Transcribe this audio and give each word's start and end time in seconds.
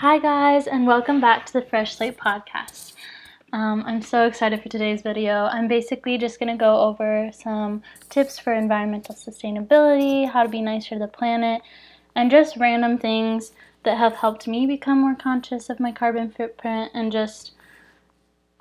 Hi, 0.00 0.20
guys, 0.20 0.68
and 0.68 0.86
welcome 0.86 1.20
back 1.20 1.44
to 1.46 1.52
the 1.52 1.62
Fresh 1.62 1.96
Slate 1.96 2.16
podcast. 2.16 2.92
Um, 3.52 3.82
I'm 3.84 4.00
so 4.00 4.28
excited 4.28 4.62
for 4.62 4.68
today's 4.68 5.02
video. 5.02 5.46
I'm 5.46 5.66
basically 5.66 6.16
just 6.18 6.38
going 6.38 6.56
to 6.56 6.56
go 6.56 6.82
over 6.82 7.32
some 7.32 7.82
tips 8.08 8.38
for 8.38 8.52
environmental 8.52 9.16
sustainability, 9.16 10.30
how 10.30 10.44
to 10.44 10.48
be 10.48 10.62
nicer 10.62 10.90
to 10.90 11.00
the 11.00 11.08
planet, 11.08 11.62
and 12.14 12.30
just 12.30 12.56
random 12.58 12.96
things 12.96 13.50
that 13.82 13.98
have 13.98 14.14
helped 14.14 14.46
me 14.46 14.68
become 14.68 15.00
more 15.00 15.16
conscious 15.16 15.68
of 15.68 15.80
my 15.80 15.90
carbon 15.90 16.30
footprint 16.30 16.92
and 16.94 17.10
just 17.10 17.54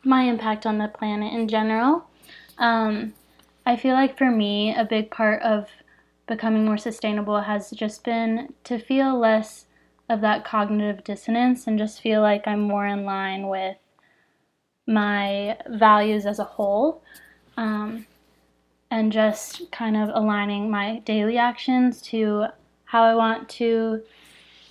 my 0.04 0.24
impact 0.24 0.66
on 0.66 0.80
the 0.80 0.88
planet 0.88 1.32
in 1.32 1.48
general. 1.48 2.08
Um, 2.58 3.14
I 3.64 3.76
feel 3.76 3.94
like 3.94 4.18
for 4.18 4.32
me, 4.32 4.74
a 4.76 4.84
big 4.84 5.12
part 5.12 5.44
of 5.44 5.68
becoming 6.26 6.66
more 6.66 6.80
sustainable 6.80 7.42
has 7.42 7.70
just 7.70 8.04
been 8.04 8.56
to 8.64 8.80
feel 8.80 9.16
less 9.16 9.67
of 10.10 10.22
that 10.22 10.46
cognitive 10.46 11.04
dissonance 11.04 11.68
and 11.68 11.78
just 11.78 12.02
feel 12.02 12.22
like 12.22 12.48
I'm 12.48 12.62
more 12.62 12.88
in 12.88 13.04
line 13.04 13.48
with 13.48 13.78
my 14.88 15.58
values 15.68 16.26
as 16.26 16.40
a 16.40 16.44
whole. 16.44 17.04
Um, 17.58 18.06
and 18.90 19.12
just 19.12 19.70
kind 19.72 19.98
of 19.98 20.10
aligning 20.14 20.70
my 20.70 21.00
daily 21.00 21.38
actions 21.38 22.02
to 22.02 22.46
how 22.86 23.04
I 23.04 23.16
want 23.16 23.50
to 23.50 24.02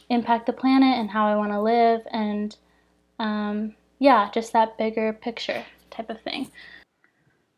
impact 0.08 0.46
the 0.46 0.52
planet 0.52 0.98
and 0.98 1.10
how 1.10 1.26
I 1.26 1.36
want 1.36 1.52
to 1.52 1.60
live, 1.60 2.00
and 2.10 2.56
um, 3.18 3.74
yeah, 3.98 4.30
just 4.32 4.52
that 4.52 4.78
bigger 4.78 5.12
picture 5.12 5.64
type 5.90 6.10
of 6.10 6.20
thing. 6.20 6.50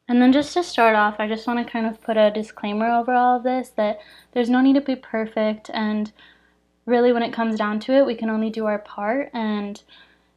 And 0.09 0.23
then 0.23 0.33
just 0.33 0.55
to 0.55 0.63
start 0.63 0.97
off, 0.97 1.17
I 1.19 1.29
just 1.29 1.47
want 1.47 1.65
to 1.65 1.71
kind 1.71 1.87
of 1.87 2.01
put 2.01 2.17
a 2.17 2.31
disclaimer 2.31 2.91
over 2.91 3.13
all 3.13 3.37
of 3.37 3.43
this 3.43 3.69
that 3.71 4.01
there's 4.33 4.49
no 4.49 4.61
need 4.61 4.75
to 4.75 4.81
be 4.81 4.97
perfect 4.97 5.71
and 5.75 6.11
really, 6.89 7.13
when 7.13 7.23
it 7.23 7.33
comes 7.33 7.57
down 7.57 7.79
to 7.81 7.93
it, 7.93 8.07
we 8.07 8.15
can 8.15 8.31
only 8.31 8.51
do 8.51 8.67
our 8.67 8.79
part. 8.79 9.31
And 9.35 9.81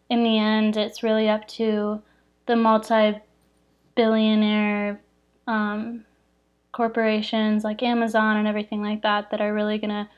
in 0.10 0.24
the 0.24 0.38
end, 0.38 0.78
it's 0.78 1.02
really 1.02 1.30
up 1.30 1.48
to 1.50 2.02
the 2.46 2.56
multi 2.56 3.16
billionaire 3.96 5.02
um, 5.48 6.06
corporations 6.72 7.64
like 7.64 7.82
Amazon 7.84 8.38
and 8.38 8.48
everything 8.48 8.82
like 8.82 9.02
that 9.02 9.32
that 9.32 9.42
are 9.42 9.54
really 9.54 9.78
going 9.78 9.90
to 9.90 10.10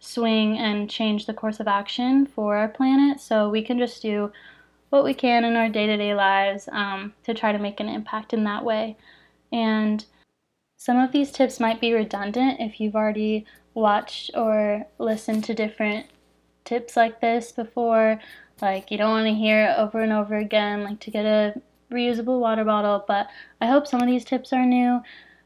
swing 0.00 0.58
and 0.58 0.90
change 0.90 1.26
the 1.26 1.34
course 1.34 1.60
of 1.60 1.68
action 1.68 2.26
for 2.26 2.56
our 2.56 2.68
planet. 2.68 3.20
So 3.20 3.48
we 3.48 3.62
can 3.62 3.78
just 3.78 4.02
do 4.02 4.32
what 4.90 5.04
we 5.04 5.14
can 5.14 5.44
in 5.44 5.56
our 5.56 5.68
day 5.68 5.86
to 5.86 5.96
day 5.96 6.14
lives 6.14 6.68
um, 6.72 7.14
to 7.24 7.34
try 7.34 7.52
to 7.52 7.58
make 7.58 7.80
an 7.80 7.88
impact 7.88 8.32
in 8.32 8.44
that 8.44 8.64
way. 8.64 8.96
And 9.52 10.04
some 10.76 10.98
of 10.98 11.12
these 11.12 11.30
tips 11.30 11.60
might 11.60 11.80
be 11.80 11.92
redundant 11.92 12.60
if 12.60 12.80
you've 12.80 12.96
already 12.96 13.46
watched 13.74 14.30
or 14.34 14.86
listened 14.98 15.44
to 15.44 15.54
different 15.54 16.06
tips 16.64 16.96
like 16.96 17.20
this 17.20 17.52
before. 17.52 18.20
Like, 18.60 18.90
you 18.90 18.98
don't 18.98 19.10
want 19.10 19.26
to 19.26 19.34
hear 19.34 19.64
it 19.66 19.78
over 19.78 20.00
and 20.00 20.12
over 20.12 20.36
again, 20.36 20.84
like 20.84 21.00
to 21.00 21.10
get 21.10 21.24
a 21.24 21.60
reusable 21.90 22.40
water 22.40 22.64
bottle. 22.64 23.04
But 23.06 23.28
I 23.60 23.66
hope 23.66 23.86
some 23.86 24.00
of 24.00 24.08
these 24.08 24.24
tips 24.24 24.52
are 24.52 24.64
new 24.64 25.00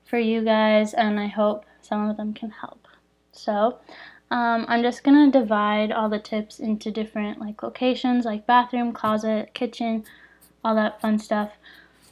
for 0.05 0.19
you 0.19 0.43
guys, 0.45 0.95
and 0.95 1.19
I 1.19 1.27
hope 1.27 1.65
some 1.81 2.09
of 2.09 2.17
them 2.17 2.35
can 2.35 2.51
help. 2.51 2.87
So, 3.33 3.79
um, 4.31 4.65
I'm 4.69 4.83
just 4.83 5.05
gonna 5.05 5.31
divide 5.31 5.93
all 5.93 6.09
the 6.09 6.19
tips 6.19 6.59
into 6.59 6.91
different 6.91 7.41
like 7.41 7.63
locations, 7.63 8.25
like 8.25 8.47
bathroom, 8.47 8.93
closet, 8.93 9.55
kitchen, 9.55 10.05
all 10.65 10.75
that 10.75 11.01
fun 11.01 11.19
stuff. 11.19 11.53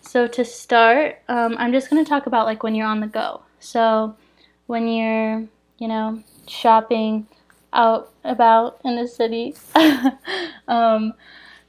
So 0.01 0.27
to 0.29 0.45
start, 0.45 1.19
um, 1.29 1.57
I'm 1.59 1.73
just 1.73 1.91
gonna 1.91 2.05
talk 2.05 2.27
about 2.27 2.47
like 2.47 2.62
when 2.62 2.75
you're 2.75 2.87
on 2.87 3.01
the 3.01 3.07
go. 3.07 3.42
So 3.59 4.17
when 4.67 4.87
you're 4.87 5.45
you 5.85 5.89
know, 5.89 6.19
shopping 6.49 7.27
out 7.75 8.11
about 8.25 8.81
in 8.87 8.97
the 8.97 9.07
city. 9.07 9.55
um, 10.67 11.13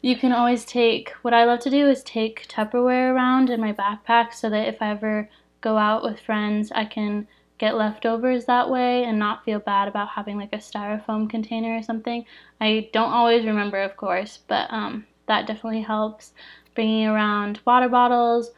you 0.02 0.16
can 0.16 0.32
always 0.32 0.64
take, 0.64 1.10
what 1.22 1.34
I 1.34 1.44
love 1.44 1.60
to 1.62 1.70
do 1.70 1.90
is 1.90 2.02
take 2.02 2.48
Tupperware 2.48 3.14
around 3.14 3.50
in 3.50 3.60
my 3.60 3.74
backpack 3.74 4.34
so 4.34 4.50
that 4.50 4.70
if 4.70 4.82
I 4.82 4.92
ever 4.92 5.30
go 5.60 5.78
out 5.78 6.02
with 6.02 6.22
friends, 6.22 6.72
I 6.74 6.86
can 6.86 7.28
get 7.58 7.76
leftovers 7.76 8.46
that 8.46 8.70
way 8.70 9.04
and 9.04 9.20
not 9.20 9.44
feel 9.44 9.60
bad 9.60 9.90
about 9.90 10.08
having 10.08 10.38
like 10.38 10.54
a 10.54 10.60
styrofoam 10.60 11.30
container 11.30 11.76
or 11.76 11.84
something. 11.84 12.24
I 12.62 12.90
don't 12.94 13.12
always 13.12 13.46
remember, 13.46 13.82
of 13.82 13.98
course, 13.98 14.40
but 14.48 14.72
um, 14.72 15.06
that 15.28 15.46
definitely 15.46 15.82
helps. 15.82 16.32
Bringing 16.74 17.08
around 17.08 17.60
water 17.66 17.90
bottles, 17.90 18.52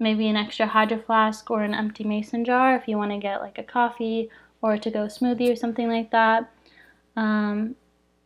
maybe 0.00 0.26
an 0.26 0.34
extra 0.34 0.66
hydro 0.66 0.98
flask 0.98 1.52
or 1.52 1.62
an 1.62 1.72
empty 1.72 2.02
mason 2.02 2.44
jar 2.44 2.74
if 2.74 2.88
you 2.88 2.96
want 2.96 3.12
to 3.12 3.18
get 3.18 3.40
like 3.40 3.58
a 3.58 3.62
coffee 3.62 4.28
or 4.64 4.78
to 4.78 4.90
go 4.90 5.00
smoothie 5.00 5.52
or 5.52 5.56
something 5.56 5.90
like 5.90 6.10
that. 6.10 6.50
Um, 7.16 7.76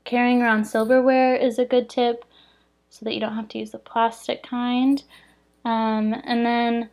carrying 0.04 0.40
around 0.40 0.66
silverware 0.66 1.34
is 1.34 1.58
a 1.58 1.64
good 1.64 1.90
tip 1.90 2.24
so 2.88 3.04
that 3.04 3.12
you 3.12 3.18
don't 3.18 3.34
have 3.34 3.48
to 3.48 3.58
use 3.58 3.72
the 3.72 3.78
plastic 3.78 4.44
kind. 4.44 5.02
Um, 5.64 6.14
and 6.22 6.46
then 6.46 6.90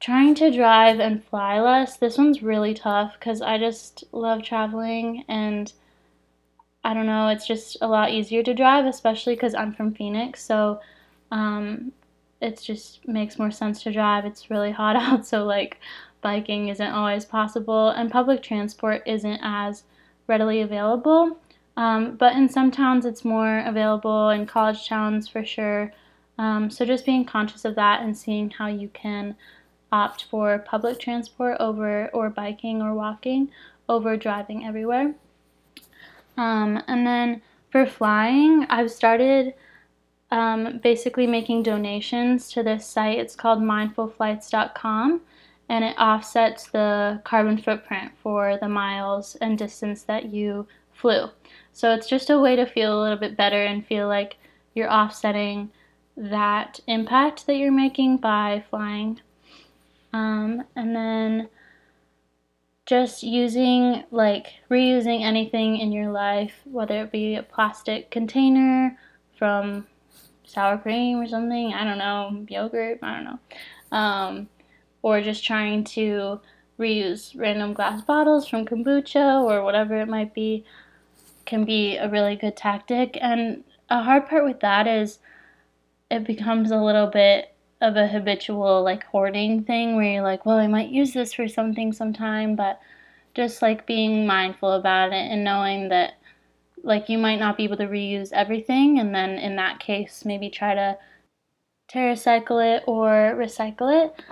trying 0.00 0.34
to 0.34 0.50
drive 0.50 1.00
and 1.00 1.24
fly 1.24 1.58
less. 1.60 1.96
This 1.96 2.18
one's 2.18 2.42
really 2.42 2.74
tough 2.74 3.14
because 3.18 3.40
I 3.40 3.56
just 3.56 4.04
love 4.12 4.42
traveling 4.42 5.24
and 5.26 5.72
I 6.84 6.92
don't 6.92 7.06
know, 7.06 7.28
it's 7.28 7.46
just 7.46 7.78
a 7.80 7.88
lot 7.88 8.10
easier 8.10 8.42
to 8.42 8.52
drive, 8.52 8.84
especially 8.84 9.34
because 9.34 9.54
I'm 9.54 9.72
from 9.72 9.94
Phoenix. 9.94 10.44
So 10.44 10.80
um, 11.30 11.92
it 12.42 12.60
just 12.60 13.08
makes 13.08 13.38
more 13.38 13.50
sense 13.50 13.82
to 13.84 13.92
drive. 13.92 14.26
It's 14.26 14.50
really 14.50 14.72
hot 14.72 14.96
out, 15.06 15.26
so 15.26 15.44
like 15.44 15.80
biking 16.20 16.68
isn't 16.68 16.92
always 16.92 17.24
possible, 17.24 17.88
and 17.90 18.10
public 18.10 18.42
transport 18.42 19.02
isn't 19.06 19.40
as 19.42 19.84
readily 20.26 20.60
available. 20.60 21.38
Um, 21.76 22.16
but 22.16 22.34
in 22.36 22.48
some 22.48 22.70
towns, 22.70 23.06
it's 23.06 23.24
more 23.24 23.60
available, 23.60 24.30
in 24.30 24.46
college 24.46 24.86
towns 24.86 25.28
for 25.28 25.44
sure. 25.44 25.92
Um, 26.38 26.70
so 26.70 26.84
just 26.84 27.06
being 27.06 27.24
conscious 27.24 27.64
of 27.64 27.74
that 27.76 28.02
and 28.02 28.16
seeing 28.16 28.50
how 28.50 28.66
you 28.66 28.88
can 28.88 29.36
opt 29.92 30.24
for 30.24 30.58
public 30.58 30.98
transport 30.98 31.56
over 31.60 32.08
or 32.08 32.30
biking 32.30 32.80
or 32.80 32.94
walking 32.94 33.50
over 33.88 34.16
driving 34.16 34.64
everywhere. 34.64 35.14
Um, 36.36 36.82
and 36.86 37.06
then 37.06 37.42
for 37.70 37.86
flying, 37.86 38.66
I've 38.68 38.90
started 38.90 39.54
um, 40.30 40.78
basically 40.78 41.26
making 41.26 41.64
donations 41.64 42.50
to 42.52 42.62
this 42.62 42.86
site. 42.86 43.18
It's 43.18 43.36
called 43.36 43.60
mindfulflights.com 43.60 45.20
and 45.70 45.84
it 45.84 45.96
offsets 45.98 46.68
the 46.68 47.22
carbon 47.22 47.56
footprint 47.56 48.10
for 48.20 48.58
the 48.60 48.68
miles 48.68 49.36
and 49.36 49.56
distance 49.56 50.02
that 50.02 50.26
you 50.26 50.66
flew. 50.92 51.30
So 51.72 51.94
it's 51.94 52.08
just 52.08 52.28
a 52.28 52.40
way 52.40 52.56
to 52.56 52.66
feel 52.66 52.92
a 52.92 53.00
little 53.00 53.16
bit 53.16 53.36
better 53.36 53.62
and 53.62 53.86
feel 53.86 54.08
like 54.08 54.36
you're 54.74 54.92
offsetting 54.92 55.70
that 56.16 56.80
impact 56.88 57.46
that 57.46 57.54
you're 57.54 57.70
making 57.70 58.16
by 58.16 58.64
flying. 58.68 59.20
Um, 60.12 60.64
and 60.74 60.94
then 60.94 61.48
just 62.84 63.22
using, 63.22 64.02
like, 64.10 64.48
reusing 64.72 65.22
anything 65.22 65.78
in 65.78 65.92
your 65.92 66.10
life, 66.10 66.54
whether 66.64 67.04
it 67.04 67.12
be 67.12 67.36
a 67.36 67.44
plastic 67.44 68.10
container 68.10 68.98
from 69.38 69.86
sour 70.44 70.78
cream 70.78 71.20
or 71.20 71.28
something, 71.28 71.72
I 71.72 71.84
don't 71.84 71.98
know, 71.98 72.44
yogurt, 72.48 72.98
I 73.04 73.14
don't 73.14 73.24
know. 73.24 73.38
Um, 73.96 74.48
or 75.02 75.20
just 75.20 75.44
trying 75.44 75.84
to 75.84 76.40
reuse 76.78 77.38
random 77.38 77.72
glass 77.72 78.02
bottles 78.02 78.48
from 78.48 78.64
kombucha 78.64 79.42
or 79.42 79.62
whatever 79.62 80.00
it 80.00 80.08
might 80.08 80.34
be 80.34 80.64
can 81.44 81.64
be 81.64 81.96
a 81.96 82.08
really 82.08 82.36
good 82.36 82.56
tactic. 82.56 83.18
And 83.20 83.64
a 83.88 84.02
hard 84.02 84.28
part 84.28 84.44
with 84.44 84.60
that 84.60 84.86
is 84.86 85.18
it 86.10 86.24
becomes 86.24 86.70
a 86.70 86.76
little 86.76 87.06
bit 87.06 87.54
of 87.80 87.96
a 87.96 88.06
habitual 88.06 88.82
like 88.82 89.04
hoarding 89.04 89.64
thing 89.64 89.96
where 89.96 90.12
you're 90.12 90.22
like, 90.22 90.44
well, 90.44 90.58
I 90.58 90.66
might 90.66 90.90
use 90.90 91.12
this 91.12 91.32
for 91.32 91.48
something 91.48 91.92
sometime, 91.92 92.56
but 92.56 92.80
just 93.34 93.62
like 93.62 93.86
being 93.86 94.26
mindful 94.26 94.72
about 94.72 95.12
it 95.12 95.30
and 95.30 95.44
knowing 95.44 95.88
that 95.88 96.14
like 96.82 97.08
you 97.08 97.18
might 97.18 97.38
not 97.38 97.56
be 97.56 97.64
able 97.64 97.76
to 97.76 97.86
reuse 97.86 98.32
everything 98.32 98.98
and 98.98 99.14
then 99.14 99.30
in 99.38 99.56
that 99.56 99.78
case 99.78 100.24
maybe 100.24 100.48
try 100.48 100.74
to 100.74 100.96
TerraCycle 101.92 102.76
it 102.76 102.84
or 102.86 103.34
recycle 103.36 104.04
it 104.04 104.22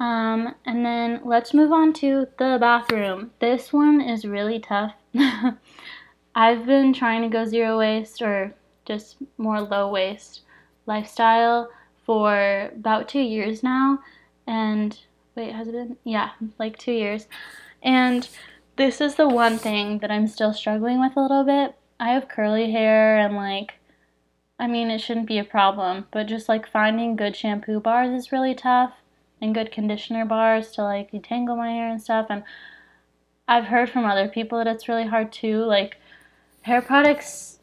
um, 0.00 0.54
and 0.64 0.84
then 0.84 1.20
let's 1.24 1.54
move 1.54 1.72
on 1.72 1.92
to 1.94 2.26
the 2.38 2.58
bathroom. 2.60 3.30
This 3.40 3.72
one 3.72 4.00
is 4.00 4.24
really 4.24 4.58
tough. 4.58 4.94
I've 6.34 6.66
been 6.66 6.92
trying 6.92 7.22
to 7.22 7.28
go 7.28 7.44
zero 7.44 7.78
waste 7.78 8.20
or 8.20 8.54
just 8.84 9.16
more 9.38 9.60
low 9.60 9.90
waste 9.90 10.42
lifestyle 10.86 11.70
for 12.04 12.70
about 12.74 13.08
two 13.08 13.20
years 13.20 13.62
now. 13.62 14.00
And 14.46 14.98
wait, 15.34 15.52
has 15.52 15.68
it 15.68 15.72
been? 15.72 15.96
Yeah, 16.04 16.30
like 16.58 16.78
two 16.78 16.92
years. 16.92 17.26
And 17.82 18.28
this 18.76 19.00
is 19.00 19.14
the 19.14 19.28
one 19.28 19.58
thing 19.58 19.98
that 19.98 20.10
I'm 20.10 20.26
still 20.26 20.52
struggling 20.52 21.00
with 21.00 21.16
a 21.16 21.20
little 21.20 21.44
bit. 21.44 21.76
I 22.00 22.10
have 22.10 22.28
curly 22.28 22.72
hair 22.72 23.16
and 23.16 23.36
like, 23.36 23.74
I 24.58 24.66
mean, 24.66 24.90
it 24.90 25.00
shouldn't 25.00 25.28
be 25.28 25.38
a 25.38 25.44
problem, 25.44 26.06
but 26.10 26.26
just 26.26 26.48
like 26.48 26.68
finding 26.68 27.16
good 27.16 27.36
shampoo 27.36 27.80
bars 27.80 28.10
is 28.10 28.32
really 28.32 28.54
tough 28.54 28.92
and 29.44 29.54
good 29.54 29.70
conditioner 29.70 30.24
bars 30.24 30.72
to 30.72 30.82
like 30.82 31.12
detangle 31.12 31.56
my 31.56 31.70
hair 31.70 31.88
and 31.88 32.02
stuff. 32.02 32.26
And 32.30 32.42
I've 33.46 33.66
heard 33.66 33.90
from 33.90 34.04
other 34.04 34.26
people 34.26 34.58
that 34.58 34.66
it's 34.66 34.88
really 34.88 35.06
hard 35.06 35.32
too. 35.32 35.58
Like 35.64 35.98
hair 36.62 36.82
products 36.82 37.60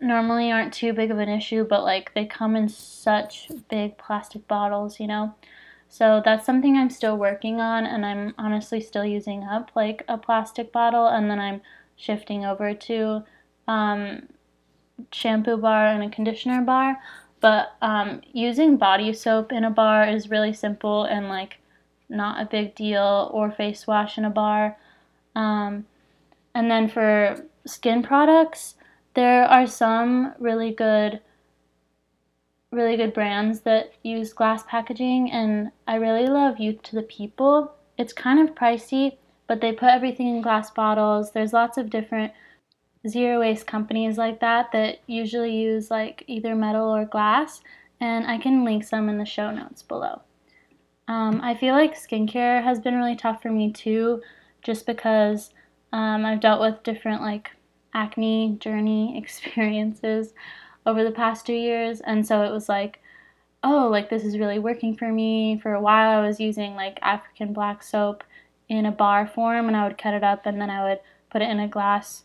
normally 0.00 0.50
aren't 0.50 0.72
too 0.72 0.92
big 0.92 1.10
of 1.10 1.18
an 1.18 1.28
issue, 1.28 1.64
but 1.64 1.84
like 1.84 2.14
they 2.14 2.24
come 2.24 2.56
in 2.56 2.68
such 2.68 3.50
big 3.68 3.98
plastic 3.98 4.48
bottles, 4.48 4.98
you 4.98 5.06
know. 5.06 5.34
So 5.88 6.20
that's 6.24 6.44
something 6.44 6.76
I'm 6.76 6.90
still 6.90 7.16
working 7.16 7.60
on, 7.60 7.86
and 7.86 8.04
I'm 8.04 8.34
honestly 8.36 8.80
still 8.80 9.04
using 9.04 9.44
up 9.44 9.70
like 9.74 10.04
a 10.08 10.18
plastic 10.18 10.70
bottle, 10.70 11.06
and 11.06 11.30
then 11.30 11.38
I'm 11.38 11.62
shifting 11.96 12.44
over 12.44 12.74
to 12.74 13.24
um, 13.66 14.28
shampoo 15.12 15.56
bar 15.56 15.86
and 15.86 16.02
a 16.02 16.14
conditioner 16.14 16.60
bar. 16.60 16.98
But 17.40 17.76
um, 17.82 18.22
using 18.32 18.76
body 18.76 19.12
soap 19.12 19.52
in 19.52 19.64
a 19.64 19.70
bar 19.70 20.08
is 20.08 20.30
really 20.30 20.52
simple 20.52 21.04
and 21.04 21.28
like 21.28 21.58
not 22.08 22.40
a 22.40 22.46
big 22.46 22.74
deal, 22.74 23.30
or 23.32 23.50
face 23.50 23.86
wash 23.86 24.16
in 24.18 24.24
a 24.24 24.30
bar. 24.30 24.76
Um, 25.34 25.86
and 26.54 26.70
then 26.70 26.88
for 26.88 27.44
skin 27.66 28.02
products, 28.02 28.74
there 29.14 29.44
are 29.44 29.66
some 29.66 30.34
really 30.38 30.72
good 30.72 31.20
really 32.70 32.96
good 32.96 33.14
brands 33.14 33.60
that 33.60 33.92
use 34.02 34.32
glass 34.34 34.62
packaging 34.68 35.30
and 35.32 35.70
I 35.86 35.94
really 35.94 36.26
love 36.26 36.60
Youth 36.60 36.82
to 36.82 36.96
the 36.96 37.02
People. 37.02 37.72
It's 37.96 38.12
kind 38.12 38.46
of 38.46 38.54
pricey, 38.54 39.16
but 39.46 39.62
they 39.62 39.72
put 39.72 39.88
everything 39.88 40.28
in 40.28 40.42
glass 40.42 40.70
bottles. 40.70 41.32
There's 41.32 41.54
lots 41.54 41.78
of 41.78 41.88
different 41.88 42.32
zero 43.06 43.40
waste 43.40 43.66
companies 43.66 44.18
like 44.18 44.40
that 44.40 44.72
that 44.72 44.98
usually 45.06 45.54
use 45.54 45.90
like 45.90 46.24
either 46.26 46.54
metal 46.54 46.88
or 46.88 47.04
glass 47.04 47.60
and 48.00 48.26
I 48.26 48.38
can 48.38 48.64
link 48.64 48.84
some 48.84 49.08
in 49.08 49.18
the 49.18 49.24
show 49.24 49.50
notes 49.50 49.82
below. 49.82 50.22
Um, 51.08 51.40
I 51.42 51.54
feel 51.54 51.74
like 51.74 51.94
skincare 51.94 52.62
has 52.62 52.78
been 52.78 52.96
really 52.96 53.16
tough 53.16 53.42
for 53.42 53.50
me 53.50 53.72
too, 53.72 54.22
just 54.62 54.86
because 54.86 55.50
um, 55.92 56.24
I've 56.24 56.40
dealt 56.40 56.60
with 56.60 56.82
different 56.82 57.22
like 57.22 57.50
acne 57.94 58.56
journey 58.60 59.16
experiences 59.22 60.34
over 60.86 61.02
the 61.02 61.10
past 61.10 61.46
two 61.46 61.54
years. 61.54 62.00
And 62.00 62.26
so 62.26 62.42
it 62.42 62.52
was 62.52 62.68
like, 62.68 63.00
oh, 63.64 63.88
like 63.90 64.10
this 64.10 64.24
is 64.24 64.38
really 64.38 64.58
working 64.58 64.96
for 64.96 65.10
me. 65.10 65.58
For 65.62 65.72
a 65.74 65.80
while, 65.80 66.18
I 66.18 66.26
was 66.26 66.38
using 66.38 66.74
like 66.74 66.98
African 67.02 67.52
black 67.52 67.82
soap 67.82 68.22
in 68.68 68.84
a 68.84 68.92
bar 68.92 69.26
form 69.26 69.66
and 69.66 69.76
I 69.76 69.84
would 69.84 69.98
cut 69.98 70.14
it 70.14 70.22
up 70.22 70.44
and 70.44 70.60
then 70.60 70.70
I 70.70 70.84
would 70.84 71.00
put 71.30 71.42
it 71.42 71.48
in 71.48 71.58
a 71.58 71.68
glass 71.68 72.24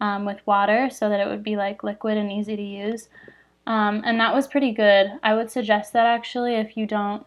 um, 0.00 0.24
with 0.24 0.46
water 0.46 0.90
so 0.90 1.08
that 1.08 1.20
it 1.20 1.26
would 1.26 1.42
be 1.42 1.56
like 1.56 1.82
liquid 1.82 2.16
and 2.16 2.30
easy 2.30 2.56
to 2.56 2.62
use. 2.62 3.08
Um, 3.66 4.02
and 4.04 4.20
that 4.20 4.34
was 4.34 4.46
pretty 4.46 4.72
good. 4.72 5.12
I 5.22 5.34
would 5.34 5.50
suggest 5.50 5.92
that 5.92 6.06
actually 6.06 6.54
if 6.54 6.76
you 6.76 6.86
don't, 6.86 7.24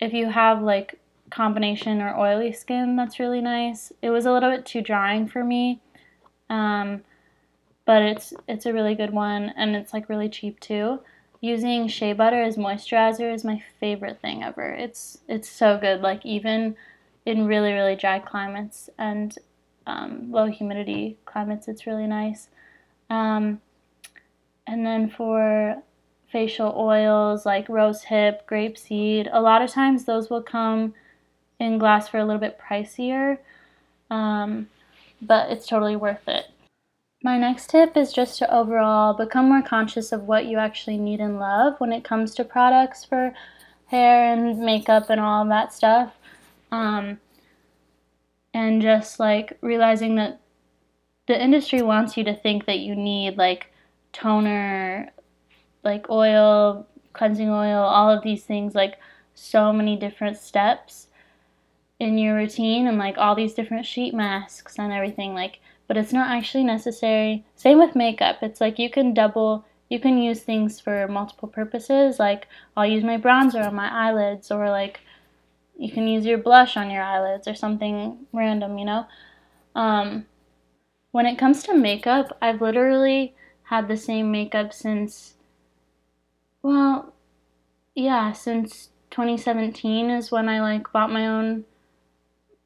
if 0.00 0.12
you 0.12 0.30
have 0.30 0.62
like 0.62 0.98
combination 1.30 2.00
or 2.00 2.16
oily 2.16 2.52
skin, 2.52 2.96
that's 2.96 3.20
really 3.20 3.40
nice. 3.40 3.92
It 4.02 4.10
was 4.10 4.26
a 4.26 4.32
little 4.32 4.50
bit 4.50 4.66
too 4.66 4.82
drying 4.82 5.28
for 5.28 5.44
me. 5.44 5.80
Um, 6.50 7.02
but 7.84 8.02
it's 8.02 8.32
it's 8.48 8.66
a 8.66 8.72
really 8.72 8.94
good 8.94 9.12
one 9.12 9.52
and 9.56 9.76
it's 9.76 9.92
like 9.92 10.08
really 10.08 10.28
cheap 10.28 10.58
too. 10.60 11.00
Using 11.40 11.88
shea 11.88 12.14
butter 12.14 12.42
as 12.42 12.56
moisturizer 12.56 13.32
is 13.32 13.44
my 13.44 13.62
favorite 13.78 14.20
thing 14.20 14.42
ever. 14.42 14.70
It's 14.72 15.18
it's 15.28 15.48
so 15.48 15.78
good. 15.78 16.00
Like 16.00 16.24
even 16.24 16.76
in 17.26 17.46
really 17.46 17.72
really 17.72 17.96
dry 17.96 18.18
climates 18.18 18.88
and 18.98 19.36
um, 19.86 20.30
low 20.30 20.46
humidity 20.46 21.18
climates, 21.24 21.68
it's 21.68 21.86
really 21.86 22.06
nice. 22.06 22.48
Um, 23.10 23.60
and 24.66 24.84
then 24.84 25.10
for 25.10 25.82
facial 26.30 26.74
oils 26.76 27.46
like 27.46 27.68
rose 27.68 28.02
hip, 28.02 28.48
grapeseed, 28.48 29.28
a 29.32 29.40
lot 29.40 29.62
of 29.62 29.70
times 29.70 30.04
those 30.04 30.30
will 30.30 30.42
come 30.42 30.94
in 31.60 31.78
glass 31.78 32.08
for 32.08 32.18
a 32.18 32.24
little 32.24 32.40
bit 32.40 32.58
pricier, 32.58 33.38
um, 34.10 34.68
but 35.22 35.50
it's 35.50 35.66
totally 35.66 35.96
worth 35.96 36.26
it. 36.26 36.46
My 37.22 37.38
next 37.38 37.70
tip 37.70 37.96
is 37.96 38.12
just 38.12 38.38
to 38.38 38.54
overall 38.54 39.14
become 39.14 39.48
more 39.48 39.62
conscious 39.62 40.12
of 40.12 40.24
what 40.24 40.44
you 40.44 40.58
actually 40.58 40.98
need 40.98 41.20
and 41.20 41.38
love 41.38 41.74
when 41.78 41.92
it 41.92 42.04
comes 42.04 42.34
to 42.34 42.44
products 42.44 43.04
for 43.04 43.32
hair 43.86 44.32
and 44.32 44.58
makeup 44.58 45.08
and 45.08 45.20
all 45.20 45.46
that 45.46 45.72
stuff. 45.72 46.12
Um, 46.70 47.18
and 48.54 48.80
just 48.80 49.18
like 49.18 49.58
realizing 49.60 50.14
that 50.14 50.40
the 51.26 51.42
industry 51.42 51.82
wants 51.82 52.16
you 52.16 52.24
to 52.24 52.34
think 52.34 52.66
that 52.66 52.78
you 52.78 52.94
need 52.94 53.36
like 53.36 53.72
toner, 54.12 55.10
like 55.82 56.08
oil, 56.08 56.86
cleansing 57.12 57.50
oil, 57.50 57.82
all 57.82 58.10
of 58.10 58.22
these 58.22 58.44
things, 58.44 58.74
like 58.74 58.98
so 59.34 59.72
many 59.72 59.96
different 59.96 60.36
steps 60.36 61.08
in 61.98 62.16
your 62.16 62.36
routine 62.36 62.86
and 62.86 62.98
like 62.98 63.18
all 63.18 63.34
these 63.34 63.54
different 63.54 63.84
sheet 63.84 64.14
masks 64.14 64.76
and 64.78 64.92
everything. 64.92 65.34
Like, 65.34 65.58
but 65.88 65.96
it's 65.96 66.12
not 66.12 66.30
actually 66.30 66.64
necessary. 66.64 67.44
Same 67.56 67.78
with 67.78 67.96
makeup. 67.96 68.38
It's 68.40 68.60
like 68.60 68.78
you 68.78 68.88
can 68.88 69.14
double, 69.14 69.64
you 69.88 69.98
can 69.98 70.16
use 70.18 70.40
things 70.40 70.80
for 70.80 71.08
multiple 71.08 71.48
purposes. 71.48 72.18
Like 72.18 72.46
I'll 72.76 72.86
use 72.86 73.02
my 73.04 73.18
bronzer 73.18 73.66
on 73.66 73.74
my 73.74 73.90
eyelids, 73.90 74.50
or 74.50 74.70
like 74.70 75.00
you 75.76 75.92
can 75.92 76.06
use 76.06 76.24
your 76.24 76.38
blush 76.38 76.76
on 76.76 76.90
your 76.90 77.02
eyelids, 77.02 77.48
or 77.48 77.54
something 77.54 78.26
random, 78.32 78.78
you 78.78 78.84
know? 78.84 79.06
Um, 79.74 80.26
when 81.10 81.26
it 81.26 81.38
comes 81.38 81.62
to 81.64 81.74
makeup, 81.74 82.36
I've 82.40 82.60
literally 82.60 83.34
had 83.64 83.88
the 83.88 83.96
same 83.96 84.30
makeup 84.30 84.72
since, 84.72 85.34
well, 86.62 87.14
yeah, 87.94 88.32
since 88.32 88.90
2017 89.10 90.10
is 90.10 90.30
when 90.30 90.48
I 90.48 90.60
like 90.60 90.90
bought 90.92 91.10
my 91.10 91.26
own 91.26 91.64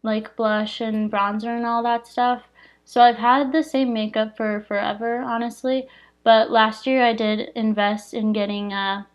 like 0.02 0.36
blush 0.36 0.80
and 0.80 1.10
bronzer 1.10 1.56
and 1.56 1.66
all 1.66 1.82
that 1.82 2.06
stuff. 2.06 2.44
So 2.84 3.02
I've 3.02 3.16
had 3.16 3.52
the 3.52 3.62
same 3.62 3.92
makeup 3.92 4.36
for 4.36 4.64
forever, 4.66 5.20
honestly. 5.20 5.86
But 6.24 6.50
last 6.50 6.86
year 6.86 7.04
I 7.04 7.12
did 7.12 7.50
invest 7.54 8.14
in 8.14 8.32
getting 8.32 8.72
a, 8.72 9.06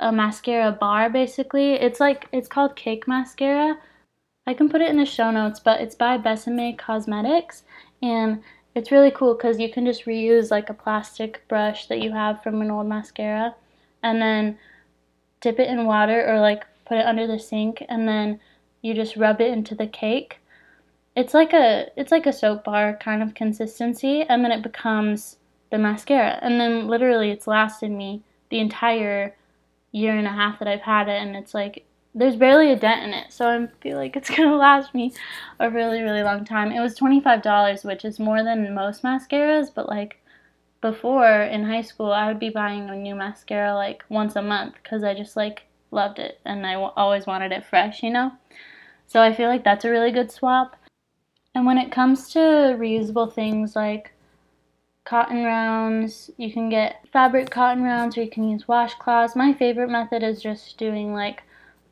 a 0.00 0.12
mascara 0.12 0.72
bar, 0.72 1.10
basically. 1.10 1.74
It's 1.74 2.00
like, 2.00 2.26
it's 2.32 2.48
called 2.48 2.76
Cake 2.76 3.08
Mascara. 3.08 3.78
I 4.46 4.54
can 4.54 4.68
put 4.68 4.80
it 4.80 4.90
in 4.90 4.96
the 4.96 5.04
show 5.04 5.30
notes, 5.30 5.60
but 5.60 5.80
it's 5.80 5.94
by 5.94 6.18
Besame 6.18 6.76
Cosmetics. 6.78 7.64
And 8.02 8.42
it's 8.74 8.92
really 8.92 9.10
cool 9.10 9.34
because 9.34 9.58
you 9.58 9.70
can 9.70 9.84
just 9.84 10.06
reuse 10.06 10.50
like 10.50 10.70
a 10.70 10.74
plastic 10.74 11.46
brush 11.48 11.86
that 11.86 12.00
you 12.00 12.12
have 12.12 12.42
from 12.42 12.62
an 12.62 12.70
old 12.70 12.86
mascara. 12.86 13.54
And 14.02 14.22
then 14.22 14.58
dip 15.40 15.58
it 15.58 15.68
in 15.68 15.86
water 15.86 16.26
or 16.26 16.40
like 16.40 16.64
put 16.84 16.98
it 16.98 17.06
under 17.06 17.26
the 17.26 17.38
sink. 17.38 17.84
And 17.88 18.08
then 18.08 18.40
you 18.82 18.94
just 18.94 19.16
rub 19.16 19.40
it 19.40 19.50
into 19.50 19.74
the 19.74 19.86
cake 19.86 20.40
it's 21.18 21.34
like 21.34 21.52
a 21.52 21.88
it's 21.96 22.12
like 22.12 22.26
a 22.26 22.32
soap 22.32 22.62
bar 22.62 22.96
kind 23.02 23.24
of 23.24 23.34
consistency 23.34 24.22
and 24.22 24.44
then 24.44 24.52
it 24.52 24.62
becomes 24.62 25.36
the 25.70 25.76
mascara 25.76 26.38
and 26.42 26.60
then 26.60 26.86
literally 26.86 27.30
it's 27.32 27.48
lasted 27.48 27.90
me 27.90 28.22
the 28.50 28.60
entire 28.60 29.34
year 29.92 30.16
and 30.16 30.26
a 30.26 30.30
half 30.30 30.58
that 30.58 30.68
I've 30.68 30.80
had 30.80 31.08
it 31.08 31.22
and 31.22 31.36
it's 31.36 31.54
like 31.54 31.84
there's 32.14 32.36
barely 32.36 32.72
a 32.72 32.76
dent 32.76 33.04
in 33.04 33.14
it. 33.14 33.32
So 33.32 33.48
I 33.48 33.68
feel 33.80 33.96
like 33.96 34.16
it's 34.16 34.30
gonna 34.36 34.56
last 34.56 34.94
me 34.94 35.12
a 35.60 35.70
really 35.70 36.02
really 36.02 36.22
long 36.22 36.44
time. 36.44 36.72
It 36.72 36.80
was 36.80 36.98
$25 36.98 37.84
which 37.84 38.04
is 38.04 38.18
more 38.18 38.42
than 38.42 38.74
most 38.74 39.02
mascaras 39.02 39.72
but 39.74 39.88
like 39.88 40.20
before 40.80 41.42
in 41.42 41.64
high 41.64 41.82
school 41.82 42.12
I 42.12 42.28
would 42.28 42.38
be 42.38 42.50
buying 42.50 42.88
a 42.88 42.96
new 42.96 43.14
mascara 43.14 43.74
like 43.74 44.04
once 44.08 44.36
a 44.36 44.42
month 44.42 44.74
because 44.82 45.02
I 45.02 45.14
just 45.14 45.36
like 45.36 45.62
loved 45.90 46.18
it 46.18 46.40
and 46.44 46.66
I 46.66 46.74
always 46.74 47.26
wanted 47.26 47.52
it 47.52 47.64
fresh 47.64 48.02
you 48.02 48.10
know? 48.10 48.32
So 49.06 49.22
I 49.22 49.32
feel 49.32 49.48
like 49.48 49.64
that's 49.64 49.84
a 49.84 49.90
really 49.90 50.12
good 50.12 50.30
swap. 50.30 50.76
And 51.54 51.66
when 51.66 51.78
it 51.78 51.90
comes 51.90 52.30
to 52.34 52.38
reusable 52.38 53.32
things 53.32 53.74
like 53.74 54.12
cotton 55.08 55.42
rounds, 55.42 56.30
you 56.36 56.52
can 56.52 56.68
get 56.68 57.02
fabric 57.10 57.48
cotton 57.48 57.82
rounds 57.82 58.18
or 58.18 58.22
you 58.22 58.30
can 58.30 58.46
use 58.46 58.64
washcloths. 58.64 59.34
My 59.34 59.54
favorite 59.54 59.88
method 59.88 60.22
is 60.22 60.42
just 60.42 60.76
doing 60.76 61.14
like 61.14 61.44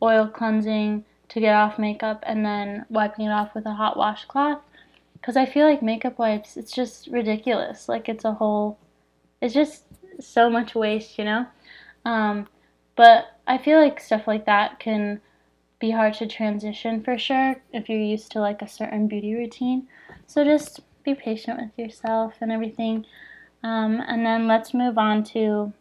oil 0.02 0.28
cleansing 0.28 1.02
to 1.30 1.40
get 1.40 1.54
off 1.54 1.78
makeup 1.78 2.22
and 2.26 2.44
then 2.44 2.84
wiping 2.90 3.24
it 3.24 3.30
off 3.30 3.54
with 3.54 3.64
a 3.64 3.72
hot 3.72 3.96
washcloth. 3.96 4.60
Because 5.14 5.34
I 5.34 5.46
feel 5.46 5.66
like 5.66 5.82
makeup 5.82 6.18
wipes, 6.18 6.58
it's 6.58 6.72
just 6.72 7.06
ridiculous. 7.06 7.88
Like 7.88 8.10
it's 8.10 8.26
a 8.26 8.34
whole, 8.34 8.78
it's 9.40 9.54
just 9.54 9.84
so 10.20 10.50
much 10.50 10.74
waste, 10.74 11.18
you 11.18 11.24
know? 11.24 11.46
Um, 12.04 12.46
but 12.96 13.38
I 13.46 13.56
feel 13.56 13.80
like 13.80 13.98
stuff 13.98 14.26
like 14.26 14.44
that 14.44 14.78
can 14.78 15.22
be 15.78 15.90
hard 15.90 16.12
to 16.14 16.26
transition 16.26 17.02
for 17.02 17.16
sure 17.16 17.56
if 17.72 17.88
you're 17.88 17.98
used 17.98 18.30
to 18.32 18.40
like 18.40 18.60
a 18.60 18.68
certain 18.68 19.08
beauty 19.08 19.34
routine. 19.34 19.88
So 20.26 20.44
just 20.44 20.80
be 21.06 21.14
patient 21.14 21.58
with 21.58 21.78
yourself 21.78 22.34
and 22.42 22.52
everything. 22.52 23.06
Um, 23.62 24.02
and 24.06 24.26
then 24.26 24.46
let's 24.46 24.74
move 24.74 24.98
on 24.98 25.24
to 25.24 25.72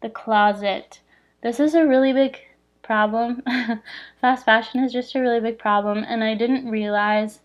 the 0.00 0.10
closet. 0.10 1.00
This 1.42 1.60
is 1.60 1.74
a 1.74 1.86
really 1.86 2.12
big 2.12 2.38
problem. 2.82 3.42
Fast 4.20 4.44
fashion 4.44 4.82
is 4.82 4.92
just 4.92 5.14
a 5.14 5.20
really 5.20 5.40
big 5.40 5.58
problem, 5.58 6.04
and 6.06 6.24
I 6.24 6.34
didn't 6.34 6.68
realize 6.68 7.40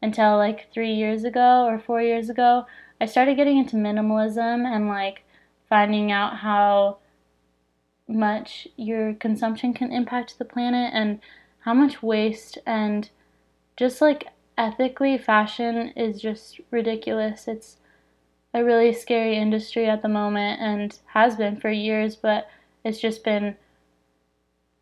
until 0.00 0.36
like 0.36 0.72
three 0.72 0.94
years 0.94 1.24
ago 1.24 1.64
or 1.66 1.78
four 1.78 2.00
years 2.00 2.30
ago. 2.30 2.66
I 3.00 3.06
started 3.06 3.36
getting 3.36 3.58
into 3.58 3.76
minimalism 3.76 4.64
and 4.64 4.88
like 4.88 5.24
finding 5.68 6.10
out 6.10 6.38
how 6.38 6.98
much 8.08 8.68
your 8.76 9.14
consumption 9.14 9.74
can 9.74 9.92
impact 9.92 10.38
the 10.38 10.44
planet 10.44 10.92
and 10.94 11.20
how 11.60 11.74
much 11.74 12.02
waste 12.02 12.58
and 12.66 13.10
just 13.76 14.00
like 14.00 14.26
ethically 14.56 15.18
fashion 15.18 15.92
is 15.96 16.20
just 16.20 16.60
ridiculous. 16.70 17.48
It's 17.48 17.76
a 18.54 18.64
really 18.64 18.92
scary 18.92 19.36
industry 19.36 19.86
at 19.86 20.02
the 20.02 20.08
moment 20.08 20.60
and 20.60 20.98
has 21.06 21.36
been 21.36 21.56
for 21.56 21.70
years, 21.70 22.16
but 22.16 22.48
it's 22.84 23.00
just 23.00 23.24
been 23.24 23.56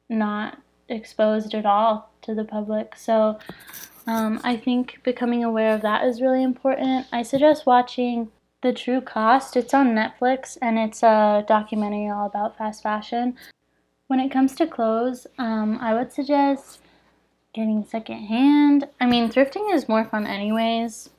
not 0.09 0.59
exposed 0.89 1.55
at 1.55 1.65
all 1.65 2.11
to 2.23 2.35
the 2.35 2.45
public. 2.45 2.95
So 2.97 3.39
um, 4.07 4.41
I 4.43 4.57
think 4.57 4.99
becoming 5.05 5.45
aware 5.45 5.75
of 5.75 5.83
that 5.83 6.05
is 6.05 6.21
really 6.21 6.43
important. 6.43 7.07
I 7.13 7.23
suggest 7.23 7.67
watching 7.67 8.31
The 8.63 8.73
True 8.73 9.01
Cost. 9.01 9.57
It's 9.57 9.73
on 9.73 9.95
Netflix 9.95 10.59
and 10.61 10.79
it's 10.79 11.03
a 11.03 11.45
documentary 11.47 12.11
all 12.11 12.27
about 12.27 12.59
fast 12.59 12.83
fashion. 12.83 13.37
When 14.09 14.19
it 14.19 14.33
comes 14.33 14.57
to 14.57 14.67
clothes, 14.67 15.29
um, 15.39 15.79
I 15.81 15.95
would 15.95 16.13
suggest 16.13 16.81
getting 17.53 17.85
secondhand. 17.85 18.89
I 19.01 19.07
mean, 19.07 19.29
thrifting 19.31 19.73
is 19.75 19.89
more 19.89 20.05
fun, 20.05 20.27
anyways. 20.27 21.11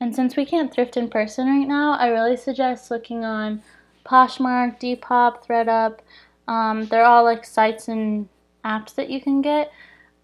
And 0.00 0.14
since 0.14 0.36
we 0.36 0.44
can't 0.44 0.72
thrift 0.72 0.96
in 0.96 1.08
person 1.08 1.46
right 1.46 1.66
now, 1.66 1.92
I 1.94 2.08
really 2.08 2.36
suggest 2.36 2.90
looking 2.90 3.24
on 3.24 3.62
Poshmark, 4.04 4.78
Depop, 4.78 5.46
ThreadUp. 5.46 6.00
Um, 6.48 6.86
they're 6.86 7.04
all 7.04 7.24
like 7.24 7.44
sites 7.44 7.88
and 7.88 8.28
apps 8.64 8.94
that 8.94 9.10
you 9.10 9.20
can 9.20 9.40
get. 9.40 9.72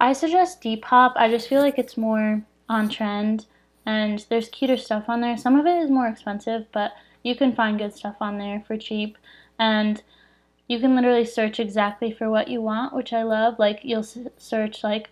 I 0.01 0.13
suggest 0.13 0.63
Depop. 0.63 1.13
I 1.17 1.31
just 1.31 1.49
feel 1.49 1.61
like 1.61 1.79
it's 1.79 1.97
more 1.97 2.43
on 2.69 2.89
trend 2.89 3.47
and 3.87 4.25
there's 4.29 4.49
cuter 4.49 4.77
stuff 4.77 5.05
on 5.09 5.21
there. 5.21 5.37
Some 5.37 5.59
of 5.59 5.67
it 5.67 5.83
is 5.83 5.91
more 5.91 6.07
expensive, 6.07 6.67
but 6.73 6.93
you 7.23 7.35
can 7.35 7.55
find 7.55 7.79
good 7.79 7.95
stuff 7.95 8.17
on 8.21 8.39
there 8.39 8.63
for 8.67 8.77
cheap. 8.77 9.17
And 9.59 10.03
you 10.69 10.79
can 10.81 10.95
literally 10.95 11.25
search 11.25 11.59
exactly 11.61 12.13
for 12.13 12.31
what 12.31 12.49
you 12.49 12.61
want, 12.61 12.95
which 12.95 13.13
I 13.13 13.23
love. 13.23 13.59
Like 13.59 13.81
you'll 13.83 14.07
search 14.37 14.85
like 14.85 15.11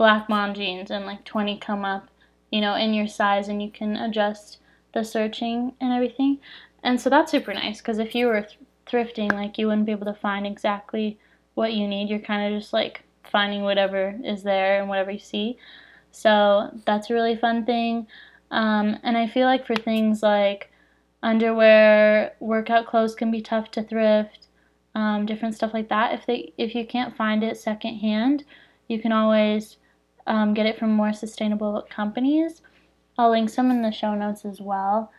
black 0.00 0.28
mom 0.30 0.54
jeans 0.54 0.90
and 0.90 1.04
like 1.04 1.22
20 1.24 1.58
come 1.58 1.84
up 1.84 2.08
you 2.50 2.60
know, 2.60 2.74
in 2.74 2.92
your 2.92 3.06
size 3.06 3.48
and 3.48 3.62
you 3.62 3.70
can 3.70 3.96
adjust 3.96 4.58
the 4.92 5.04
searching 5.04 5.72
and 5.80 5.92
everything. 5.92 6.38
And 6.82 7.00
so 7.00 7.08
that's 7.08 7.30
super 7.30 7.54
nice 7.54 7.78
because 7.78 7.98
if 7.98 8.14
you 8.14 8.26
were 8.26 8.42
th- 8.42 8.58
thrifting, 8.86 9.32
like 9.32 9.56
you 9.56 9.68
wouldn't 9.68 9.86
be 9.86 9.92
able 9.92 10.06
to 10.06 10.14
find 10.14 10.46
exactly 10.46 11.18
what 11.54 11.74
you 11.74 11.86
need. 11.86 12.08
You're 12.08 12.18
kind 12.18 12.52
of 12.52 12.60
just 12.60 12.72
like 12.72 13.02
finding 13.30 13.62
whatever 13.62 14.18
is 14.24 14.42
there 14.42 14.80
and 14.80 14.88
whatever 14.88 15.10
you 15.10 15.18
see. 15.18 15.58
So 16.10 16.76
that's 16.86 17.10
a 17.10 17.14
really 17.14 17.36
fun 17.36 17.64
thing. 17.64 18.08
Um, 18.50 18.98
and 19.04 19.16
I 19.16 19.28
feel 19.28 19.46
like 19.46 19.64
for 19.64 19.76
things 19.76 20.22
like 20.22 20.72
underwear, 21.22 22.32
workout 22.40 22.86
clothes 22.86 23.14
can 23.14 23.30
be 23.30 23.42
tough 23.42 23.70
to 23.72 23.84
thrift, 23.84 24.48
um, 24.96 25.24
different 25.24 25.54
stuff 25.54 25.72
like 25.72 25.88
that. 25.90 26.14
If 26.14 26.26
they 26.26 26.52
if 26.58 26.74
you 26.74 26.84
can't 26.84 27.16
find 27.16 27.44
it 27.44 27.58
secondhand, 27.58 28.42
you 28.88 29.00
can 29.00 29.12
always 29.12 29.76
um, 30.30 30.54
get 30.54 30.64
it 30.64 30.78
from 30.78 30.92
more 30.92 31.12
sustainable 31.12 31.84
companies. 31.90 32.62
I'll 33.18 33.32
link 33.32 33.50
some 33.50 33.68
in 33.68 33.82
the 33.82 33.90
show 33.90 34.14
notes 34.14 34.44
as 34.44 34.60
well. 34.60 35.10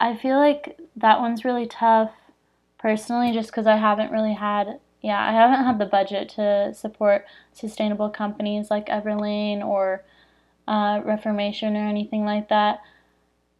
I 0.00 0.16
feel 0.16 0.38
like 0.38 0.80
that 0.96 1.20
one's 1.20 1.44
really 1.44 1.66
tough 1.66 2.10
personally 2.78 3.32
just 3.32 3.50
because 3.50 3.66
I 3.66 3.76
haven't 3.76 4.10
really 4.10 4.32
had, 4.32 4.80
yeah, 5.02 5.20
I 5.20 5.32
haven't 5.32 5.66
had 5.66 5.78
the 5.78 5.84
budget 5.84 6.30
to 6.30 6.72
support 6.72 7.26
sustainable 7.52 8.08
companies 8.08 8.70
like 8.70 8.86
Everlane 8.86 9.62
or 9.62 10.04
uh, 10.66 11.02
Reformation 11.04 11.76
or 11.76 11.86
anything 11.86 12.24
like 12.24 12.48
that 12.48 12.80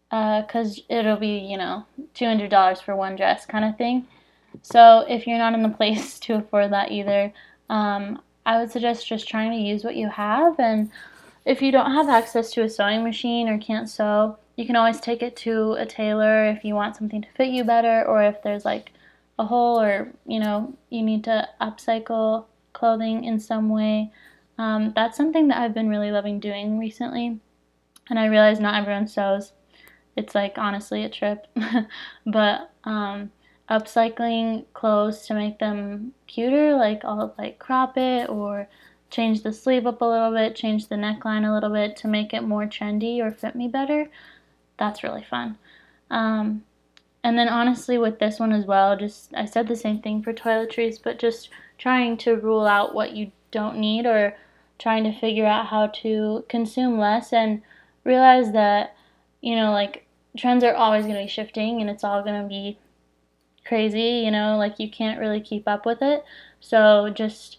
because 0.08 0.78
uh, 0.78 0.82
it'll 0.88 1.18
be, 1.18 1.40
you 1.40 1.58
know, 1.58 1.84
$200 2.14 2.82
for 2.82 2.96
one 2.96 3.16
dress 3.16 3.44
kind 3.44 3.66
of 3.66 3.76
thing. 3.76 4.06
So 4.62 5.04
if 5.06 5.26
you're 5.26 5.36
not 5.36 5.52
in 5.52 5.62
the 5.62 5.68
place 5.80 6.18
to 6.20 6.36
afford 6.36 6.72
that 6.72 6.90
either, 6.90 7.34
um, 7.68 8.22
I 8.44 8.58
would 8.58 8.70
suggest 8.70 9.06
just 9.06 9.28
trying 9.28 9.52
to 9.52 9.58
use 9.58 9.84
what 9.84 9.96
you 9.96 10.08
have. 10.08 10.58
And 10.58 10.90
if 11.44 11.62
you 11.62 11.72
don't 11.72 11.92
have 11.92 12.08
access 12.08 12.50
to 12.52 12.62
a 12.62 12.68
sewing 12.68 13.04
machine 13.04 13.48
or 13.48 13.58
can't 13.58 13.88
sew, 13.88 14.38
you 14.56 14.66
can 14.66 14.76
always 14.76 15.00
take 15.00 15.22
it 15.22 15.36
to 15.36 15.74
a 15.74 15.86
tailor 15.86 16.46
if 16.46 16.64
you 16.64 16.74
want 16.74 16.96
something 16.96 17.22
to 17.22 17.28
fit 17.36 17.48
you 17.48 17.64
better, 17.64 18.04
or 18.06 18.22
if 18.22 18.42
there's 18.42 18.64
like 18.64 18.92
a 19.38 19.46
hole, 19.46 19.80
or 19.80 20.08
you 20.26 20.38
know, 20.38 20.74
you 20.90 21.02
need 21.02 21.24
to 21.24 21.48
upcycle 21.60 22.44
clothing 22.72 23.24
in 23.24 23.40
some 23.40 23.70
way. 23.70 24.12
Um, 24.58 24.92
that's 24.94 25.16
something 25.16 25.48
that 25.48 25.58
I've 25.58 25.72
been 25.72 25.88
really 25.88 26.10
loving 26.10 26.40
doing 26.40 26.78
recently. 26.78 27.40
And 28.10 28.18
I 28.18 28.26
realize 28.26 28.60
not 28.60 28.74
everyone 28.74 29.06
sews. 29.06 29.52
It's 30.16 30.34
like 30.34 30.58
honestly 30.58 31.04
a 31.04 31.08
trip. 31.08 31.46
but 32.26 32.70
um, 32.84 33.30
upcycling 33.70 34.64
clothes 34.74 35.26
to 35.26 35.34
make 35.34 35.58
them 35.58 36.12
cuter, 36.26 36.74
like 36.74 37.04
I'll 37.04 37.34
like 37.38 37.58
crop 37.58 37.96
it 37.96 38.28
or 38.28 38.68
change 39.10 39.42
the 39.42 39.52
sleeve 39.52 39.86
up 39.86 40.00
a 40.00 40.04
little 40.04 40.32
bit, 40.32 40.56
change 40.56 40.88
the 40.88 40.96
neckline 40.96 41.48
a 41.48 41.52
little 41.52 41.70
bit 41.70 41.96
to 41.98 42.08
make 42.08 42.34
it 42.34 42.42
more 42.42 42.66
trendy 42.66 43.20
or 43.20 43.30
fit 43.30 43.54
me 43.54 43.68
better. 43.68 44.08
That's 44.76 45.02
really 45.02 45.24
fun. 45.24 45.56
Um, 46.10 46.64
and 47.22 47.38
then 47.38 47.48
honestly 47.48 47.98
with 47.98 48.18
this 48.18 48.40
one 48.40 48.52
as 48.52 48.64
well, 48.64 48.96
just 48.96 49.32
I 49.34 49.44
said 49.44 49.68
the 49.68 49.76
same 49.76 50.00
thing 50.00 50.22
for 50.22 50.32
toiletries, 50.32 51.00
but 51.02 51.18
just 51.18 51.50
trying 51.78 52.16
to 52.18 52.36
rule 52.36 52.66
out 52.66 52.94
what 52.94 53.12
you 53.12 53.30
don't 53.50 53.78
need 53.78 54.06
or 54.06 54.36
trying 54.78 55.04
to 55.04 55.18
figure 55.18 55.46
out 55.46 55.66
how 55.66 55.88
to 55.88 56.44
consume 56.48 56.98
less 56.98 57.32
and 57.32 57.62
realize 58.04 58.52
that, 58.52 58.96
you 59.40 59.54
know, 59.54 59.70
like 59.72 60.06
trends 60.36 60.64
are 60.64 60.74
always 60.74 61.04
going 61.04 61.16
to 61.16 61.22
be 61.22 61.28
shifting 61.28 61.80
and 61.80 61.90
it's 61.90 62.04
all 62.04 62.22
going 62.22 62.40
to 62.40 62.48
be 62.48 62.78
crazy, 63.70 64.24
you 64.24 64.32
know, 64.32 64.56
like 64.58 64.80
you 64.80 64.90
can't 64.90 65.20
really 65.20 65.40
keep 65.40 65.68
up 65.68 65.86
with 65.86 66.02
it. 66.02 66.24
So 66.58 67.08
just 67.08 67.58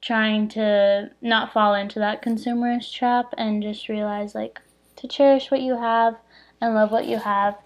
trying 0.00 0.48
to 0.48 1.10
not 1.20 1.52
fall 1.52 1.74
into 1.74 1.98
that 1.98 2.24
consumerist 2.24 2.90
trap 2.94 3.34
and 3.36 3.62
just 3.62 3.90
realize 3.90 4.34
like 4.34 4.58
to 4.96 5.06
cherish 5.06 5.50
what 5.50 5.60
you 5.60 5.78
have 5.78 6.16
and 6.62 6.74
love 6.74 6.90
what 6.90 7.04
you 7.06 7.18
have. 7.18 7.58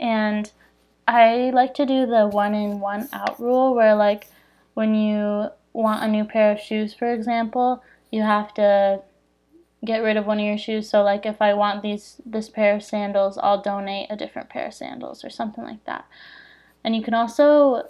And 0.00 0.50
I 1.06 1.52
like 1.54 1.74
to 1.74 1.86
do 1.86 2.06
the 2.06 2.26
one 2.26 2.54
in 2.54 2.80
one 2.80 3.08
out 3.12 3.38
rule 3.38 3.72
where 3.72 3.94
like 3.94 4.26
when 4.74 4.96
you 4.96 5.46
want 5.72 6.02
a 6.02 6.08
new 6.08 6.24
pair 6.24 6.50
of 6.50 6.58
shoes 6.58 6.92
for 6.92 7.14
example, 7.14 7.84
you 8.10 8.22
have 8.22 8.52
to 8.54 9.00
get 9.84 10.02
rid 10.02 10.16
of 10.16 10.26
one 10.26 10.40
of 10.40 10.44
your 10.44 10.58
shoes. 10.58 10.90
So 10.90 11.04
like 11.04 11.24
if 11.24 11.40
I 11.40 11.54
want 11.54 11.82
these 11.82 12.20
this 12.26 12.48
pair 12.48 12.74
of 12.74 12.82
sandals, 12.82 13.38
I'll 13.38 13.62
donate 13.62 14.08
a 14.10 14.16
different 14.16 14.48
pair 14.48 14.66
of 14.66 14.74
sandals 14.74 15.24
or 15.24 15.30
something 15.30 15.62
like 15.62 15.84
that. 15.84 16.04
And 16.84 16.96
you 16.96 17.02
can 17.02 17.14
also, 17.14 17.88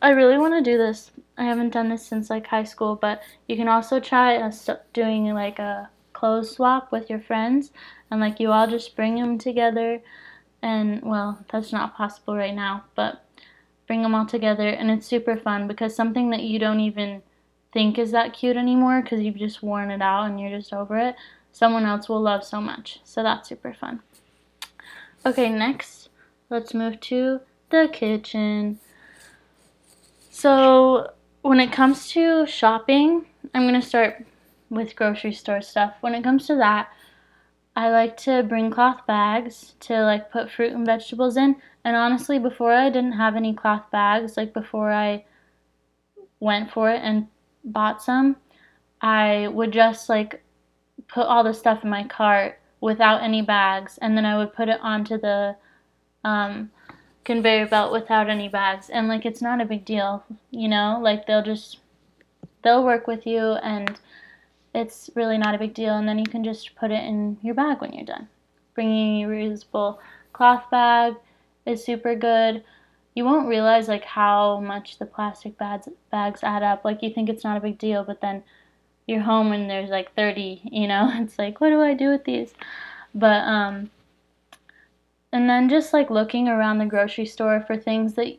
I 0.00 0.10
really 0.10 0.38
want 0.38 0.54
to 0.54 0.70
do 0.70 0.78
this. 0.78 1.10
I 1.36 1.44
haven't 1.44 1.70
done 1.70 1.88
this 1.88 2.04
since 2.04 2.30
like 2.30 2.46
high 2.46 2.64
school, 2.64 2.96
but 2.96 3.22
you 3.46 3.56
can 3.56 3.68
also 3.68 4.00
try 4.00 4.50
doing 4.92 5.32
like 5.34 5.58
a 5.58 5.90
clothes 6.18 6.50
swap 6.50 6.90
with 6.90 7.08
your 7.08 7.20
friends 7.20 7.70
and 8.10 8.20
like 8.20 8.40
you 8.40 8.50
all 8.50 8.66
just 8.66 8.96
bring 8.96 9.14
them 9.14 9.38
together 9.38 10.00
and 10.62 11.00
well 11.02 11.44
that's 11.52 11.72
not 11.72 11.96
possible 11.96 12.34
right 12.36 12.54
now 12.54 12.82
but 12.96 13.24
bring 13.86 14.02
them 14.02 14.16
all 14.16 14.26
together 14.26 14.68
and 14.68 14.90
it's 14.90 15.06
super 15.06 15.36
fun 15.36 15.68
because 15.68 15.94
something 15.94 16.30
that 16.30 16.42
you 16.42 16.58
don't 16.58 16.80
even 16.80 17.22
think 17.72 17.98
is 17.98 18.10
that 18.10 18.32
cute 18.32 18.56
anymore 18.56 19.00
because 19.00 19.22
you've 19.22 19.36
just 19.36 19.62
worn 19.62 19.92
it 19.92 20.02
out 20.02 20.24
and 20.24 20.40
you're 20.40 20.58
just 20.58 20.72
over 20.72 20.98
it 20.98 21.14
someone 21.52 21.84
else 21.84 22.08
will 22.08 22.20
love 22.20 22.42
so 22.42 22.60
much 22.60 22.98
so 23.04 23.22
that's 23.22 23.48
super 23.48 23.72
fun 23.72 24.00
okay 25.24 25.48
next 25.48 26.08
let's 26.50 26.74
move 26.74 26.98
to 26.98 27.40
the 27.70 27.88
kitchen. 27.92 28.78
So, 30.30 31.12
when 31.42 31.60
it 31.60 31.72
comes 31.72 32.10
to 32.12 32.46
shopping, 32.46 33.26
I'm 33.54 33.62
going 33.62 33.80
to 33.80 33.86
start 33.86 34.24
with 34.70 34.96
grocery 34.96 35.32
store 35.32 35.62
stuff. 35.62 35.94
When 36.00 36.14
it 36.14 36.22
comes 36.22 36.46
to 36.46 36.56
that, 36.56 36.90
I 37.76 37.90
like 37.90 38.16
to 38.18 38.42
bring 38.42 38.70
cloth 38.70 39.06
bags 39.06 39.74
to 39.80 40.02
like 40.02 40.32
put 40.32 40.50
fruit 40.50 40.72
and 40.72 40.84
vegetables 40.84 41.36
in. 41.36 41.56
And 41.84 41.96
honestly, 41.96 42.38
before 42.38 42.72
I 42.72 42.90
didn't 42.90 43.12
have 43.12 43.36
any 43.36 43.54
cloth 43.54 43.90
bags, 43.92 44.36
like 44.36 44.52
before 44.52 44.90
I 44.92 45.24
went 46.40 46.72
for 46.72 46.90
it 46.90 47.00
and 47.02 47.28
bought 47.64 48.02
some, 48.02 48.36
I 49.00 49.48
would 49.48 49.72
just 49.72 50.08
like 50.08 50.42
put 51.06 51.26
all 51.26 51.44
the 51.44 51.54
stuff 51.54 51.84
in 51.84 51.90
my 51.90 52.04
cart 52.04 52.58
without 52.80 53.22
any 53.22 53.42
bags 53.42 53.98
and 53.98 54.16
then 54.16 54.24
I 54.24 54.36
would 54.38 54.52
put 54.52 54.68
it 54.68 54.80
onto 54.82 55.18
the 55.18 55.56
um, 56.24 56.70
conveyor 57.24 57.66
belt 57.66 57.92
without 57.92 58.28
any 58.28 58.48
bags. 58.48 58.88
And 58.90 59.08
like 59.08 59.26
it's 59.26 59.42
not 59.42 59.60
a 59.60 59.64
big 59.64 59.84
deal 59.84 60.24
you 60.50 60.68
know? 60.68 60.98
Like 61.00 61.26
they'll 61.26 61.42
just 61.42 61.78
they'll 62.62 62.84
work 62.84 63.06
with 63.06 63.26
you 63.26 63.52
and 63.62 63.98
it's 64.74 65.10
really 65.14 65.38
not 65.38 65.54
a 65.54 65.58
big 65.58 65.74
deal. 65.74 65.94
And 65.94 66.08
then 66.08 66.18
you 66.18 66.26
can 66.26 66.44
just 66.44 66.74
put 66.76 66.90
it 66.90 67.04
in 67.04 67.38
your 67.42 67.54
bag 67.54 67.80
when 67.80 67.92
you're 67.92 68.04
done. 68.04 68.28
Bringing 68.74 69.24
a 69.24 69.28
reusable 69.28 69.98
cloth 70.32 70.64
bag 70.70 71.14
is 71.66 71.84
super 71.84 72.14
good. 72.14 72.62
You 73.14 73.24
won't 73.24 73.48
realize 73.48 73.88
like 73.88 74.04
how 74.04 74.60
much 74.60 74.98
the 74.98 75.06
plastic 75.06 75.58
bags 75.58 75.88
bags 76.10 76.40
add 76.42 76.62
up. 76.62 76.84
Like 76.84 77.02
you 77.02 77.10
think 77.12 77.28
it's 77.28 77.44
not 77.44 77.56
a 77.56 77.60
big 77.60 77.78
deal 77.78 78.04
but 78.04 78.20
then 78.20 78.42
you're 79.06 79.20
home 79.20 79.52
and 79.52 79.70
there's 79.70 79.90
like 79.90 80.14
30 80.14 80.62
you 80.64 80.86
know? 80.86 81.10
It's 81.22 81.38
like 81.38 81.60
what 81.60 81.70
do 81.70 81.80
i 81.80 81.94
do 81.94 82.10
with 82.10 82.24
these? 82.24 82.54
But 83.14 83.42
um 83.42 83.90
and 85.32 85.48
then 85.48 85.68
just 85.68 85.92
like 85.92 86.10
looking 86.10 86.48
around 86.48 86.78
the 86.78 86.86
grocery 86.86 87.26
store 87.26 87.62
for 87.66 87.76
things 87.76 88.14
that 88.14 88.38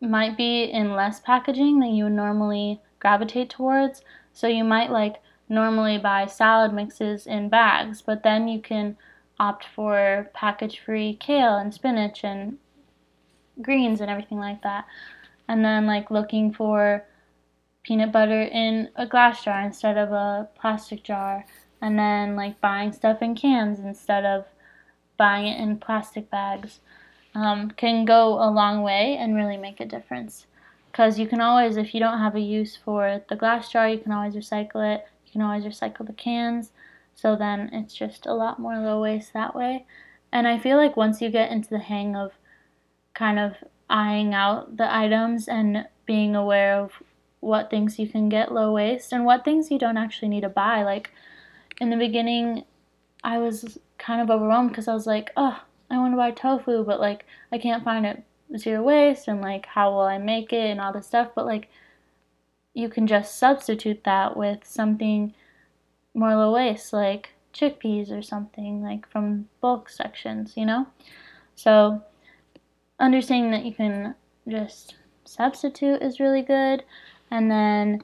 might 0.00 0.36
be 0.36 0.64
in 0.64 0.94
less 0.94 1.20
packaging 1.20 1.80
than 1.80 1.94
you 1.94 2.04
would 2.04 2.12
normally 2.12 2.80
gravitate 3.00 3.50
towards. 3.50 4.02
So 4.32 4.46
you 4.46 4.64
might 4.64 4.90
like 4.90 5.16
normally 5.48 5.98
buy 5.98 6.26
salad 6.26 6.74
mixes 6.74 7.26
in 7.26 7.48
bags, 7.48 8.02
but 8.02 8.22
then 8.22 8.48
you 8.48 8.60
can 8.60 8.96
opt 9.38 9.66
for 9.74 10.30
package 10.34 10.80
free 10.80 11.14
kale 11.14 11.56
and 11.56 11.72
spinach 11.72 12.24
and 12.24 12.58
greens 13.62 14.00
and 14.00 14.10
everything 14.10 14.38
like 14.38 14.62
that. 14.62 14.84
And 15.48 15.64
then 15.64 15.86
like 15.86 16.10
looking 16.10 16.52
for 16.52 17.04
peanut 17.82 18.12
butter 18.12 18.42
in 18.42 18.90
a 18.96 19.06
glass 19.06 19.44
jar 19.44 19.62
instead 19.62 19.96
of 19.96 20.12
a 20.12 20.48
plastic 20.60 21.02
jar. 21.02 21.46
And 21.80 21.98
then 21.98 22.36
like 22.36 22.60
buying 22.60 22.92
stuff 22.92 23.22
in 23.22 23.34
cans 23.34 23.78
instead 23.78 24.24
of 24.24 24.44
buying 25.16 25.46
it 25.46 25.60
in 25.60 25.78
plastic 25.78 26.30
bags 26.30 26.80
um, 27.34 27.70
can 27.70 28.04
go 28.04 28.34
a 28.34 28.50
long 28.50 28.82
way 28.82 29.16
and 29.18 29.36
really 29.36 29.56
make 29.56 29.80
a 29.80 29.86
difference. 29.86 30.46
Because 30.90 31.18
you 31.18 31.28
can 31.28 31.40
always, 31.40 31.76
if 31.76 31.92
you 31.92 32.00
don't 32.00 32.18
have 32.18 32.34
a 32.34 32.40
use 32.40 32.76
for 32.76 33.22
the 33.28 33.36
glass 33.36 33.70
jar, 33.70 33.88
you 33.88 33.98
can 33.98 34.12
always 34.12 34.34
recycle 34.34 34.94
it. 34.94 35.06
You 35.26 35.32
can 35.32 35.42
always 35.42 35.64
recycle 35.64 36.06
the 36.06 36.14
cans. 36.14 36.72
So 37.14 37.36
then 37.36 37.70
it's 37.72 37.94
just 37.94 38.26
a 38.26 38.34
lot 38.34 38.58
more 38.58 38.78
low 38.78 39.02
waste 39.02 39.32
that 39.34 39.54
way. 39.54 39.84
And 40.32 40.48
I 40.48 40.58
feel 40.58 40.76
like 40.76 40.96
once 40.96 41.20
you 41.20 41.30
get 41.30 41.50
into 41.50 41.70
the 41.70 41.78
hang 41.78 42.16
of 42.16 42.32
kind 43.14 43.38
of 43.38 43.54
eyeing 43.88 44.34
out 44.34 44.76
the 44.76 44.94
items 44.94 45.48
and 45.48 45.86
being 46.06 46.34
aware 46.34 46.74
of 46.78 46.92
what 47.40 47.70
things 47.70 47.98
you 47.98 48.08
can 48.08 48.28
get 48.28 48.52
low 48.52 48.72
waste 48.72 49.12
and 49.12 49.24
what 49.24 49.44
things 49.44 49.70
you 49.70 49.78
don't 49.78 49.96
actually 49.96 50.28
need 50.28 50.42
to 50.42 50.48
buy. 50.48 50.82
Like 50.82 51.10
in 51.80 51.90
the 51.90 51.96
beginning, 51.96 52.64
I 53.22 53.38
was 53.38 53.78
kind 53.98 54.20
of 54.20 54.30
overwhelmed 54.30 54.70
because 54.70 54.88
I 54.88 54.94
was 54.94 55.06
like, 55.06 55.30
oh, 55.36 55.62
I 55.90 55.98
want 55.98 56.12
to 56.12 56.16
buy 56.16 56.30
tofu, 56.30 56.84
but 56.84 57.00
like 57.00 57.24
I 57.52 57.58
can't 57.58 57.84
find 57.84 58.06
it 58.06 58.22
zero 58.56 58.82
waste 58.82 59.28
and 59.28 59.40
like 59.40 59.66
how 59.66 59.90
will 59.90 60.00
I 60.00 60.18
make 60.18 60.52
it 60.52 60.70
and 60.70 60.80
all 60.80 60.92
this 60.92 61.06
stuff. 61.06 61.30
But 61.34 61.46
like 61.46 61.68
you 62.74 62.88
can 62.88 63.06
just 63.06 63.38
substitute 63.38 64.04
that 64.04 64.36
with 64.36 64.60
something 64.64 65.34
more 66.14 66.34
low 66.34 66.52
waste, 66.52 66.92
like 66.92 67.30
chickpeas 67.54 68.10
or 68.10 68.22
something 68.22 68.82
like 68.82 69.08
from 69.08 69.48
bulk 69.60 69.88
sections, 69.88 70.54
you 70.56 70.66
know? 70.66 70.86
So 71.54 72.02
understanding 73.00 73.50
that 73.52 73.64
you 73.64 73.74
can 73.74 74.14
just 74.48 74.96
substitute 75.24 76.02
is 76.02 76.20
really 76.20 76.42
good. 76.42 76.84
And 77.30 77.50
then 77.50 78.02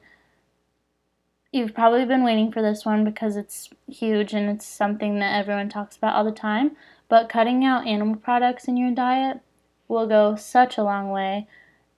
you've 1.53 1.73
probably 1.73 2.05
been 2.05 2.23
waiting 2.23 2.51
for 2.51 2.61
this 2.61 2.85
one 2.85 3.03
because 3.03 3.35
it's 3.35 3.69
huge 3.87 4.33
and 4.33 4.49
it's 4.49 4.65
something 4.65 5.19
that 5.19 5.39
everyone 5.39 5.69
talks 5.69 5.95
about 5.95 6.15
all 6.15 6.23
the 6.23 6.31
time. 6.31 6.75
But 7.09 7.29
cutting 7.29 7.63
out 7.63 7.87
animal 7.87 8.15
products 8.15 8.67
in 8.67 8.77
your 8.77 8.93
diet 8.93 9.39
will 9.87 10.07
go 10.07 10.35
such 10.35 10.77
a 10.77 10.83
long 10.83 11.09
way 11.11 11.47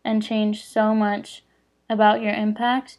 and 0.04 0.22
change 0.22 0.66
so 0.66 0.94
much 0.94 1.44
about 1.90 2.22
your 2.22 2.34
impact. 2.34 2.98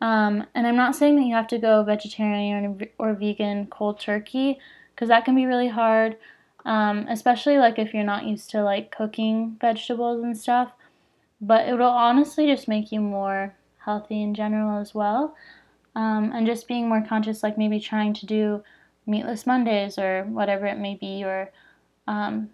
Um, 0.00 0.46
and 0.54 0.66
I'm 0.66 0.76
not 0.76 0.96
saying 0.96 1.16
that 1.16 1.26
you 1.26 1.34
have 1.34 1.48
to 1.48 1.58
go 1.58 1.82
vegetarian 1.82 2.90
or, 2.98 3.10
or 3.10 3.14
vegan 3.14 3.66
cold 3.66 4.00
turkey 4.00 4.58
because 4.94 5.08
that 5.08 5.24
can 5.24 5.34
be 5.34 5.46
really 5.46 5.68
hard, 5.68 6.16
um, 6.64 7.06
especially 7.08 7.58
like 7.58 7.78
if 7.78 7.94
you're 7.94 8.04
not 8.04 8.24
used 8.24 8.50
to 8.50 8.62
like 8.62 8.90
cooking 8.90 9.56
vegetables 9.60 10.22
and 10.22 10.36
stuff 10.36 10.72
but 11.40 11.68
it'll 11.68 11.86
honestly 11.88 12.46
just 12.46 12.68
make 12.68 12.90
you 12.92 13.00
more 13.00 13.54
healthy 13.84 14.22
in 14.22 14.34
general 14.34 14.80
as 14.80 14.94
well. 14.94 15.36
Um, 15.96 16.30
and 16.32 16.46
just 16.46 16.68
being 16.68 16.88
more 16.88 17.02
conscious, 17.02 17.42
like 17.42 17.56
maybe 17.56 17.80
trying 17.80 18.12
to 18.14 18.26
do 18.26 18.62
meatless 19.06 19.46
Mondays 19.46 19.98
or 19.98 20.24
whatever 20.24 20.66
it 20.66 20.78
may 20.78 20.94
be, 20.94 21.24
or 21.24 21.50
um, 22.06 22.50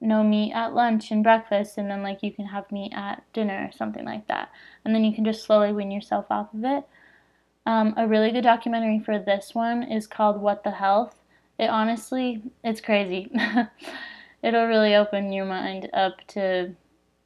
no 0.00 0.22
meat 0.22 0.52
at 0.52 0.74
lunch 0.74 1.10
and 1.10 1.22
breakfast, 1.22 1.76
and 1.76 1.90
then 1.90 2.02
like 2.02 2.22
you 2.22 2.32
can 2.32 2.46
have 2.46 2.70
meat 2.70 2.92
at 2.94 3.24
dinner 3.32 3.68
or 3.68 3.76
something 3.76 4.04
like 4.04 4.28
that. 4.28 4.48
And 4.84 4.94
then 4.94 5.02
you 5.04 5.12
can 5.12 5.24
just 5.24 5.44
slowly 5.44 5.72
wean 5.72 5.90
yourself 5.90 6.26
off 6.30 6.54
of 6.54 6.64
it. 6.64 6.84
Um, 7.66 7.94
a 7.96 8.06
really 8.06 8.30
good 8.30 8.44
documentary 8.44 9.00
for 9.00 9.18
this 9.18 9.54
one 9.54 9.82
is 9.82 10.06
called 10.06 10.40
What 10.40 10.62
the 10.62 10.70
Health. 10.70 11.18
It 11.58 11.70
honestly, 11.70 12.42
it's 12.62 12.80
crazy. 12.80 13.30
It'll 14.42 14.66
really 14.66 14.94
open 14.94 15.32
your 15.32 15.46
mind 15.46 15.88
up 15.92 16.24
to 16.28 16.76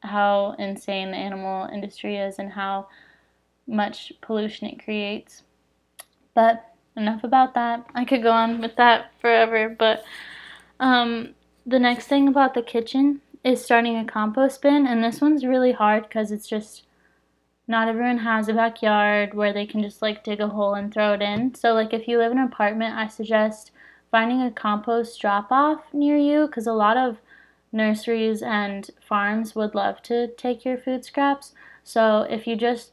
how 0.01 0.55
insane 0.59 1.11
the 1.11 1.17
animal 1.17 1.69
industry 1.73 2.17
is 2.17 2.39
and 2.39 2.53
how 2.53 2.89
much 3.67 4.13
pollution 4.23 4.69
it 4.69 4.83
creates. 4.83 5.43
But 6.35 6.65
enough 6.97 7.25
about 7.25 7.55
that. 7.55 7.87
I 7.95 8.05
could 8.05 8.23
go 8.23 8.33
on 8.33 8.61
with 8.61 8.77
that 8.77 9.13
forever, 9.21 9.69
but 9.69 10.05
um, 10.81 11.35
the 11.67 11.79
next 11.79 12.07
thing 12.07 12.29
about 12.29 12.55
the 12.55 12.63
kitchen 12.63 13.21
is 13.45 13.65
starting 13.65 13.97
a 13.97 14.05
compost 14.05 14.63
bin, 14.63 14.87
and 14.87 15.03
this 15.03 15.21
one's 15.21 15.47
really 15.47 15.73
hard 15.73 16.09
because 16.09 16.33
it's 16.33 16.49
just 16.49 16.85
not 17.67 17.89
everyone 17.89 18.19
has 18.19 18.49
a 18.49 18.55
backyard 18.55 19.35
where 19.35 19.53
they 19.53 19.67
can 19.67 19.83
just 19.83 20.01
like 20.01 20.25
dig 20.25 20.41
a 20.41 20.49
hole 20.49 20.75
and 20.75 20.93
throw 20.93 21.13
it 21.13 21.23
in. 21.23 21.55
So, 21.55 21.75
like, 21.75 21.93
if 21.93 22.09
you 22.09 22.19
live 22.19 22.33
in 22.33 22.39
an 22.39 22.45
apartment, 22.45 22.97
I 22.97 23.09
suggest 23.09 23.71
finding 24.11 24.43
a 24.43 24.51
compost 24.51 25.21
drop 25.21 25.49
off 25.51 25.83
near 25.93 26.17
you 26.17 26.47
because 26.47 26.67
a 26.67 26.73
lot 26.73 26.97
of 26.97 27.19
nurseries 27.71 28.43
and 28.43 28.91
farms 29.07 29.55
would 29.55 29.75
love 29.75 30.03
to 30.03 30.29
take 30.29 30.65
your 30.65 30.79
food 30.79 31.05
scraps. 31.05 31.53
So 31.85 32.23
if 32.23 32.47
you 32.47 32.57
just, 32.57 32.93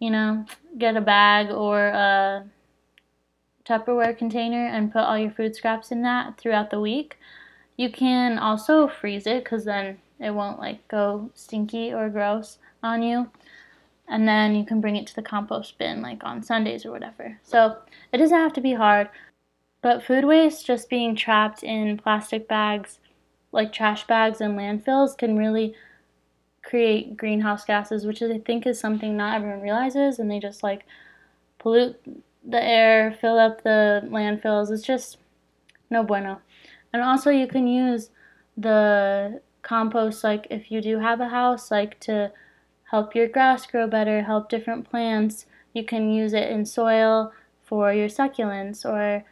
you 0.00 0.10
know, 0.10 0.44
get 0.76 0.96
a 0.96 1.00
bag 1.00 1.50
or 1.50 1.86
a 1.86 2.44
Tupperware 3.68 4.16
container 4.16 4.66
and 4.66 4.92
put 4.92 5.02
all 5.02 5.18
your 5.18 5.30
food 5.30 5.54
scraps 5.54 5.92
in 5.92 6.02
that 6.02 6.38
throughout 6.38 6.70
the 6.70 6.80
week, 6.80 7.18
you 7.76 7.90
can 7.90 8.38
also 8.38 8.88
freeze 8.88 9.26
it 9.26 9.44
because 9.44 9.64
then 9.64 9.98
it 10.18 10.30
won't 10.30 10.58
like 10.58 10.86
go 10.88 11.30
stinky 11.34 11.92
or 11.92 12.08
gross 12.08 12.58
on 12.82 13.02
you. 13.02 13.30
And 14.08 14.26
then 14.26 14.54
you 14.54 14.64
can 14.64 14.80
bring 14.80 14.96
it 14.96 15.06
to 15.08 15.14
the 15.14 15.22
compost 15.22 15.76
bin 15.76 16.00
like 16.00 16.24
on 16.24 16.42
Sundays 16.42 16.86
or 16.86 16.90
whatever. 16.90 17.38
So 17.42 17.76
it 18.12 18.18
doesn't 18.18 18.38
have 18.38 18.54
to 18.54 18.60
be 18.62 18.72
hard. 18.72 19.10
But 19.82 20.02
food 20.02 20.24
waste 20.24 20.66
just 20.66 20.88
being 20.88 21.14
trapped 21.14 21.62
in 21.62 21.98
plastic 21.98 22.48
bags 22.48 22.98
like 23.52 23.72
trash 23.72 24.06
bags 24.06 24.40
and 24.40 24.58
landfills 24.58 25.16
can 25.16 25.36
really 25.36 25.74
create 26.62 27.16
greenhouse 27.16 27.64
gases, 27.64 28.04
which 28.04 28.22
I 28.22 28.38
think 28.38 28.66
is 28.66 28.78
something 28.78 29.16
not 29.16 29.36
everyone 29.36 29.62
realizes, 29.62 30.18
and 30.18 30.30
they 30.30 30.38
just 30.38 30.62
like 30.62 30.84
pollute 31.58 31.96
the 32.48 32.62
air, 32.62 33.16
fill 33.20 33.38
up 33.38 33.62
the 33.62 34.02
landfills. 34.06 34.70
It's 34.70 34.82
just 34.82 35.18
no 35.90 36.02
bueno. 36.02 36.40
And 36.92 37.02
also, 37.02 37.30
you 37.30 37.46
can 37.46 37.68
use 37.68 38.10
the 38.56 39.40
compost, 39.62 40.24
like 40.24 40.46
if 40.50 40.70
you 40.70 40.80
do 40.80 40.98
have 40.98 41.20
a 41.20 41.28
house, 41.28 41.70
like 41.70 42.00
to 42.00 42.32
help 42.90 43.14
your 43.14 43.28
grass 43.28 43.66
grow 43.66 43.86
better, 43.86 44.22
help 44.22 44.48
different 44.48 44.88
plants. 44.88 45.44
You 45.74 45.84
can 45.84 46.10
use 46.10 46.32
it 46.32 46.50
in 46.50 46.64
soil 46.64 47.32
for 47.62 47.92
your 47.92 48.08
succulents 48.08 48.86
or 48.86 49.24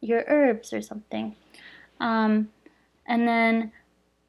your 0.00 0.24
herbs 0.26 0.72
or 0.72 0.80
something. 0.80 1.36
Um, 2.00 2.48
and 3.06 3.28
then 3.28 3.72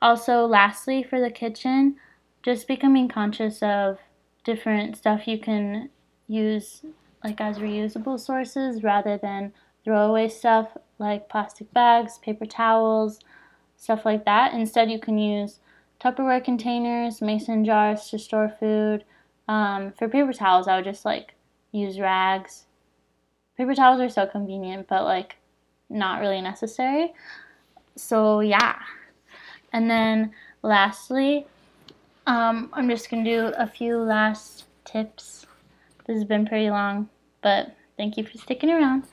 also, 0.02 0.46
lastly, 0.46 1.02
for 1.02 1.22
the 1.22 1.32
kitchen, 1.32 1.96
just 2.44 2.68
becoming 2.68 3.08
conscious 3.08 3.64
of 3.64 4.00
different 4.44 4.98
stuff 4.98 5.28
you 5.28 5.40
can 5.40 5.90
use 6.28 6.84
like 7.24 7.40
as 7.40 7.60
reusable 7.60 8.20
sources 8.20 8.84
rather 8.84 9.18
than 9.18 9.54
throwaway 9.84 10.30
stuff 10.30 10.78
like 11.00 11.30
plastic 11.30 11.72
bags, 11.74 12.18
paper 12.20 12.46
towels, 12.46 13.20
stuff 13.78 14.06
like 14.06 14.26
that. 14.26 14.54
Instead, 14.54 14.90
you 14.90 15.00
can 15.00 15.18
use 15.18 15.60
Tupperware 16.04 16.44
containers, 16.44 17.22
mason 17.22 17.64
jars 17.64 18.10
to 18.10 18.20
store 18.20 18.54
food. 18.60 19.06
Um, 19.48 19.94
for 19.94 20.10
paper 20.10 20.34
towels, 20.34 20.68
I 20.68 20.76
would 20.76 20.86
just 20.86 21.06
like 21.06 21.34
use 21.72 22.00
rags. 22.00 22.66
Paper 23.58 23.74
towels 23.74 24.02
are 24.02 24.10
so 24.10 24.26
convenient, 24.26 24.88
but 24.88 25.04
like 25.04 25.38
not 25.90 26.20
really 26.20 26.42
necessary. 26.42 27.14
So 27.96 28.42
yeah. 28.42 28.76
And 29.72 29.90
then 29.90 30.34
lastly, 30.62 31.48
um, 32.28 32.70
I'm 32.74 32.90
just 32.90 33.10
going 33.10 33.24
to 33.24 33.30
do 33.30 33.54
a 33.58 33.68
few 33.68 33.98
last 33.98 34.66
tips. 34.86 35.46
This 36.06 36.16
has 36.16 36.26
been 36.26 36.46
pretty 36.46 36.70
long, 36.70 37.10
but 37.44 37.76
thank 37.98 38.18
you 38.18 38.26
for 38.26 38.38
sticking 38.38 38.72
around. 38.72 39.04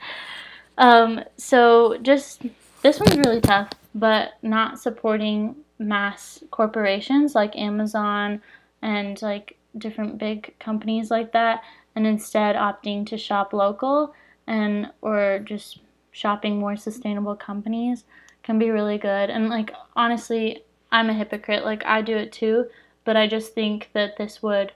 Um, 0.79 1.23
so 1.37 1.99
just 2.01 2.43
this 2.83 2.99
one's 2.99 3.19
really 3.19 3.41
tough, 3.41 3.71
but 3.95 4.35
not 4.43 4.81
supporting 4.81 5.57
mass 5.79 6.43
corporations 6.51 7.35
like 7.35 7.57
Amazon 7.57 8.41
and 8.83 9.21
like 9.21 9.57
different 9.79 10.19
big 10.19 10.55
companies 10.59 11.11
like 11.11 11.33
that 11.33 11.63
and 11.95 12.07
instead 12.07 12.57
opting 12.57 13.07
to 13.07 13.17
shop 13.19 13.53
local 13.53 14.15
and 14.47 14.91
or 15.03 15.41
just 15.45 15.79
shopping 16.13 16.59
more 16.59 16.77
sustainable 16.77 17.37
companies 17.37 18.05
can 18.43 18.59
be 18.59 18.71
really 18.71 18.99
good. 18.99 19.31
And 19.31 19.49
like 19.49 19.73
honestly, 19.97 20.63
I'm 20.91 21.11
a 21.11 21.15
hypocrite. 21.15 21.65
Like 21.65 21.85
I 21.85 22.03
do 22.03 22.17
it 22.17 22.33
too, 22.33 22.67
but 23.05 23.17
I 23.17 23.27
just 23.27 23.55
think 23.55 23.91
that 23.93 24.17
this 24.17 24.43
would 24.43 24.73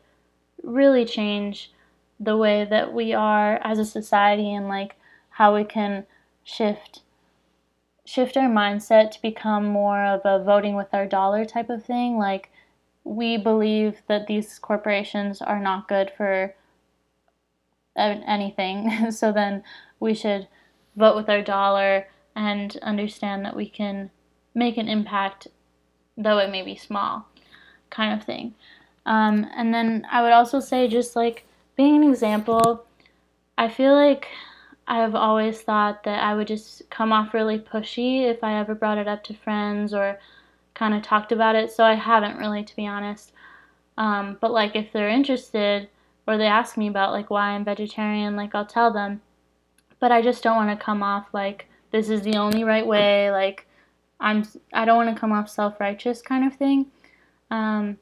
really 0.62 1.04
change 1.04 1.72
the 2.20 2.36
way 2.36 2.64
that 2.64 2.92
we 2.92 3.12
are 3.12 3.60
as 3.62 3.78
a 3.78 3.84
society 3.84 4.52
and 4.52 4.68
like 4.68 4.96
how 5.30 5.54
we 5.54 5.64
can 5.64 6.06
shift 6.44 7.00
shift 8.04 8.36
our 8.36 8.48
mindset 8.48 9.10
to 9.10 9.22
become 9.22 9.64
more 9.64 10.04
of 10.04 10.20
a 10.24 10.42
voting 10.44 10.76
with 10.76 10.92
our 10.92 11.06
dollar 11.06 11.44
type 11.44 11.70
of 11.70 11.84
thing. 11.84 12.18
Like 12.18 12.50
we 13.02 13.36
believe 13.36 14.02
that 14.08 14.26
these 14.26 14.58
corporations 14.58 15.40
are 15.40 15.58
not 15.58 15.88
good 15.88 16.12
for 16.16 16.54
anything. 17.96 19.10
so 19.10 19.32
then 19.32 19.62
we 20.00 20.14
should 20.14 20.48
vote 20.96 21.16
with 21.16 21.28
our 21.28 21.42
dollar 21.42 22.08
and 22.36 22.76
understand 22.82 23.44
that 23.44 23.56
we 23.56 23.68
can 23.68 24.10
make 24.54 24.76
an 24.76 24.88
impact, 24.88 25.48
though 26.16 26.38
it 26.38 26.50
may 26.50 26.62
be 26.62 26.76
small. 26.76 27.26
kind 27.90 28.12
of 28.18 28.26
thing. 28.26 28.54
Um, 29.06 29.46
and 29.54 29.72
then 29.72 30.06
I 30.10 30.22
would 30.22 30.32
also 30.32 30.60
say 30.60 30.88
just 30.88 31.14
like 31.14 31.46
being 31.76 31.96
an 31.96 32.10
example, 32.10 32.84
I 33.58 33.68
feel 33.68 33.94
like 33.94 34.28
I've 34.86 35.14
always 35.14 35.60
thought 35.60 36.04
that 36.04 36.22
I 36.22 36.34
would 36.34 36.46
just 36.46 36.88
come 36.90 37.12
off 37.12 37.34
really 37.34 37.58
pushy 37.58 38.22
if 38.22 38.44
I 38.44 38.58
ever 38.58 38.74
brought 38.74 38.98
it 38.98 39.08
up 39.08 39.24
to 39.24 39.34
friends 39.34 39.94
or 39.94 40.18
kind 40.74 40.94
of 40.94 41.02
talked 41.02 41.32
about 41.32 41.56
it. 41.56 41.70
So 41.70 41.84
I 41.84 41.94
haven't 41.94 42.38
really, 42.38 42.64
to 42.64 42.76
be 42.76 42.86
honest. 42.86 43.32
Um, 43.96 44.36
but 44.40 44.52
like 44.52 44.76
if 44.76 44.92
they're 44.92 45.08
interested 45.08 45.88
or 46.26 46.36
they 46.36 46.46
ask 46.46 46.76
me 46.76 46.88
about 46.88 47.12
like 47.12 47.30
why 47.30 47.50
I'm 47.50 47.64
vegetarian, 47.64 48.36
like 48.36 48.54
I'll 48.54 48.66
tell 48.66 48.92
them. 48.92 49.22
But 50.00 50.12
I 50.12 50.20
just 50.20 50.42
don't 50.42 50.56
want 50.56 50.78
to 50.78 50.84
come 50.84 51.02
off 51.02 51.26
like 51.32 51.66
this 51.90 52.10
is 52.10 52.22
the 52.22 52.36
only 52.36 52.64
right 52.64 52.86
way. 52.86 53.30
Like 53.30 53.66
I'm, 54.20 54.46
I 54.72 54.84
don't 54.84 54.96
want 54.96 55.14
to 55.14 55.20
come 55.20 55.32
off 55.32 55.48
self-righteous 55.48 56.22
kind 56.22 56.44
of 56.44 56.56
thing. 56.56 56.86
Um, 57.50 57.98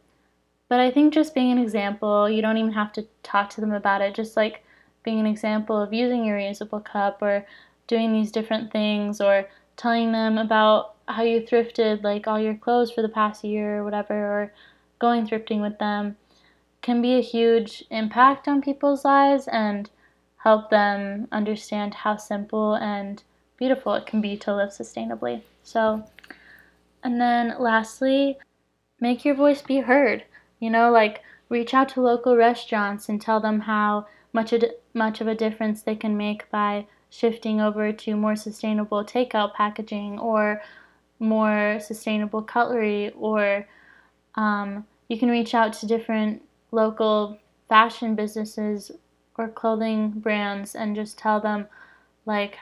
but 0.73 0.81
I 0.81 0.91
think 0.91 1.13
just 1.13 1.35
being 1.35 1.53
an 1.53 1.59
example, 1.59 2.31
you 2.31 2.41
don't 2.41 2.57
even 2.57 2.73
have 2.73 2.95
to 2.95 3.05
talk 3.23 3.51
to 3.51 3.61
them 3.61 3.75
about 3.75 4.01
it. 4.01 4.15
Just 4.15 4.39
like 4.39 4.65
being 5.03 5.21
an 5.21 5.27
example 5.27 5.79
of 5.79 5.93
using 5.93 6.25
your 6.25 6.39
reusable 6.39 6.83
cup 6.83 7.21
or 7.21 7.45
doing 7.89 8.11
these 8.11 8.33
different 8.33 8.73
things 8.73 9.21
or 9.21 9.47
telling 9.77 10.13
them 10.13 10.39
about 10.39 10.95
how 11.09 11.25
you 11.25 11.43
thrifted 11.43 12.03
like 12.03 12.27
all 12.27 12.41
your 12.41 12.55
clothes 12.55 12.91
for 12.91 13.03
the 13.03 13.09
past 13.11 13.45
year 13.45 13.81
or 13.81 13.85
whatever 13.85 14.15
or 14.15 14.53
going 14.99 15.27
thrifting 15.27 15.61
with 15.61 15.79
them 15.79 16.17
can 16.81 17.03
be 17.03 17.19
a 17.19 17.21
huge 17.21 17.85
impact 17.91 18.49
on 18.49 18.63
people's 18.63 19.05
lives 19.05 19.47
and 19.49 19.91
help 20.39 20.71
them 20.71 21.29
understand 21.31 21.93
how 21.93 22.17
simple 22.17 22.77
and 22.77 23.23
beautiful 23.59 23.93
it 23.93 24.07
can 24.07 24.23
be 24.23 24.39
to 24.39 24.57
live 24.57 24.71
sustainably. 24.71 25.43
So, 25.63 26.03
and 27.05 27.21
then 27.21 27.57
lastly, 27.59 28.39
make 29.01 29.23
your 29.23 29.35
voice 29.35 29.61
be 29.61 29.81
heard. 29.81 30.25
You 30.63 30.71
know, 30.71 30.93
like 30.93 31.25
reach 31.49 31.75
out 31.75 31.89
to 31.91 32.01
local 32.01 32.37
restaurants 32.37 33.09
and 33.09 33.21
tell 33.21 33.41
them 33.41 33.59
how 33.63 34.07
much 34.33 34.53
a, 34.53 34.71
much 34.95 35.21
of 35.21 35.27
a 35.27 35.35
difference 35.35 35.83
they 35.83 35.97
can 35.97 36.17
make 36.17 36.49
by 36.51 36.87
shifting 37.11 37.61
over 37.61 37.93
to 37.93 38.17
more 38.17 38.37
sustainable 38.37 39.05
takeout 39.05 39.55
packaging 39.55 40.21
or 40.21 40.63
more 41.19 41.81
sustainable 41.81 42.43
cutlery 42.43 43.11
or 43.19 43.67
um, 44.37 44.87
you 45.09 45.19
can 45.19 45.29
reach 45.29 45.53
out 45.53 45.73
to 45.73 45.87
different 45.87 46.41
local 46.71 47.37
fashion 47.69 48.15
businesses 48.15 48.93
or 49.37 49.49
clothing 49.49 50.11
brands 50.11 50.77
and 50.77 50.95
just 50.95 51.19
tell 51.19 51.41
them 51.41 51.67
like 52.25 52.61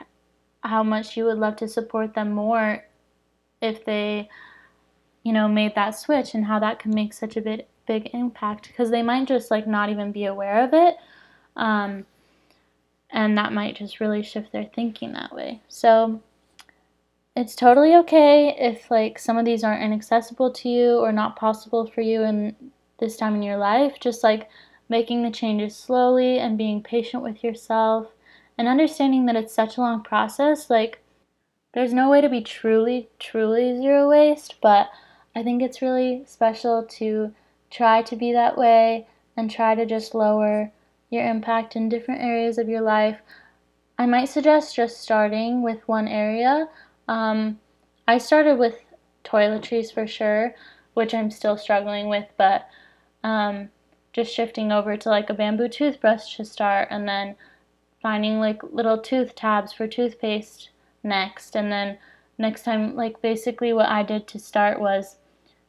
how 0.63 0.81
much 0.81 1.15
you 1.15 1.25
would 1.25 1.37
love 1.37 1.55
to 1.55 1.67
support 1.67 2.15
them 2.15 2.31
more 2.31 2.83
if 3.61 3.85
they 3.85 4.27
you 5.21 5.31
know 5.31 5.47
made 5.47 5.75
that 5.75 5.91
switch 5.91 6.33
and 6.33 6.45
how 6.45 6.57
that 6.57 6.79
can 6.79 6.95
make 6.95 7.13
such 7.13 7.37
a 7.37 7.41
big 7.41 7.65
big 7.91 8.09
impact 8.13 8.67
because 8.67 8.89
they 8.89 9.01
might 9.01 9.27
just 9.27 9.51
like 9.51 9.67
not 9.67 9.89
even 9.89 10.11
be 10.11 10.25
aware 10.25 10.63
of 10.63 10.73
it 10.73 10.95
um, 11.55 12.05
and 13.09 13.37
that 13.37 13.53
might 13.53 13.75
just 13.75 13.99
really 13.99 14.23
shift 14.23 14.51
their 14.51 14.69
thinking 14.73 15.11
that 15.13 15.35
way. 15.35 15.61
So 15.67 16.21
it's 17.35 17.55
totally 17.55 17.95
okay 17.95 18.55
if 18.57 18.89
like 18.89 19.19
some 19.19 19.37
of 19.37 19.45
these 19.45 19.63
aren't 19.63 19.83
inaccessible 19.83 20.51
to 20.51 20.69
you 20.69 20.97
or 20.97 21.11
not 21.11 21.35
possible 21.35 21.85
for 21.85 22.01
you 22.01 22.23
in 22.23 22.55
this 22.99 23.17
time 23.17 23.35
in 23.35 23.43
your 23.43 23.57
life 23.57 23.99
just 23.99 24.23
like 24.23 24.49
making 24.89 25.23
the 25.23 25.31
changes 25.31 25.75
slowly 25.75 26.39
and 26.39 26.57
being 26.57 26.83
patient 26.83 27.23
with 27.23 27.43
yourself 27.43 28.07
and 28.57 28.67
understanding 28.67 29.25
that 29.25 29.37
it's 29.37 29.53
such 29.53 29.77
a 29.77 29.81
long 29.81 30.03
process 30.03 30.69
like 30.69 30.99
there's 31.73 31.93
no 31.93 32.09
way 32.09 32.19
to 32.19 32.27
be 32.27 32.41
truly 32.41 33.09
truly 33.17 33.77
zero 33.77 34.09
waste 34.09 34.55
but 34.61 34.89
i 35.33 35.41
think 35.41 35.61
it's 35.61 35.81
really 35.81 36.23
special 36.27 36.83
to 36.83 37.33
try 37.71 38.01
to 38.03 38.15
be 38.15 38.31
that 38.33 38.57
way 38.57 39.07
and 39.35 39.49
try 39.49 39.73
to 39.73 39.85
just 39.85 40.13
lower 40.13 40.71
your 41.09 41.27
impact 41.27 41.75
in 41.75 41.89
different 41.89 42.21
areas 42.21 42.57
of 42.57 42.69
your 42.69 42.81
life. 42.81 43.19
I 43.97 44.05
might 44.05 44.25
suggest 44.25 44.75
just 44.75 45.01
starting 45.01 45.63
with 45.63 45.87
one 45.87 46.07
area. 46.07 46.67
Um, 47.07 47.59
I 48.07 48.17
started 48.17 48.59
with 48.59 48.75
toiletries 49.23 49.93
for 49.93 50.05
sure, 50.05 50.55
which 50.93 51.13
I'm 51.13 51.31
still 51.31 51.57
struggling 51.57 52.09
with, 52.09 52.25
but 52.37 52.67
um, 53.23 53.69
just 54.13 54.33
shifting 54.33 54.71
over 54.71 54.97
to 54.97 55.09
like 55.09 55.29
a 55.29 55.33
bamboo 55.33 55.69
toothbrush 55.69 56.35
to 56.37 56.45
start, 56.45 56.87
and 56.91 57.07
then 57.07 57.35
finding 58.01 58.39
like 58.39 58.61
little 58.63 58.97
tooth 58.97 59.35
tabs 59.35 59.71
for 59.71 59.87
toothpaste 59.87 60.69
next, 61.03 61.55
and 61.55 61.71
then 61.71 61.97
next 62.37 62.63
time, 62.63 62.95
like 62.95 63.21
basically 63.21 63.71
what 63.71 63.89
I 63.89 64.03
did 64.03 64.27
to 64.29 64.39
start 64.39 64.81
was 64.81 65.17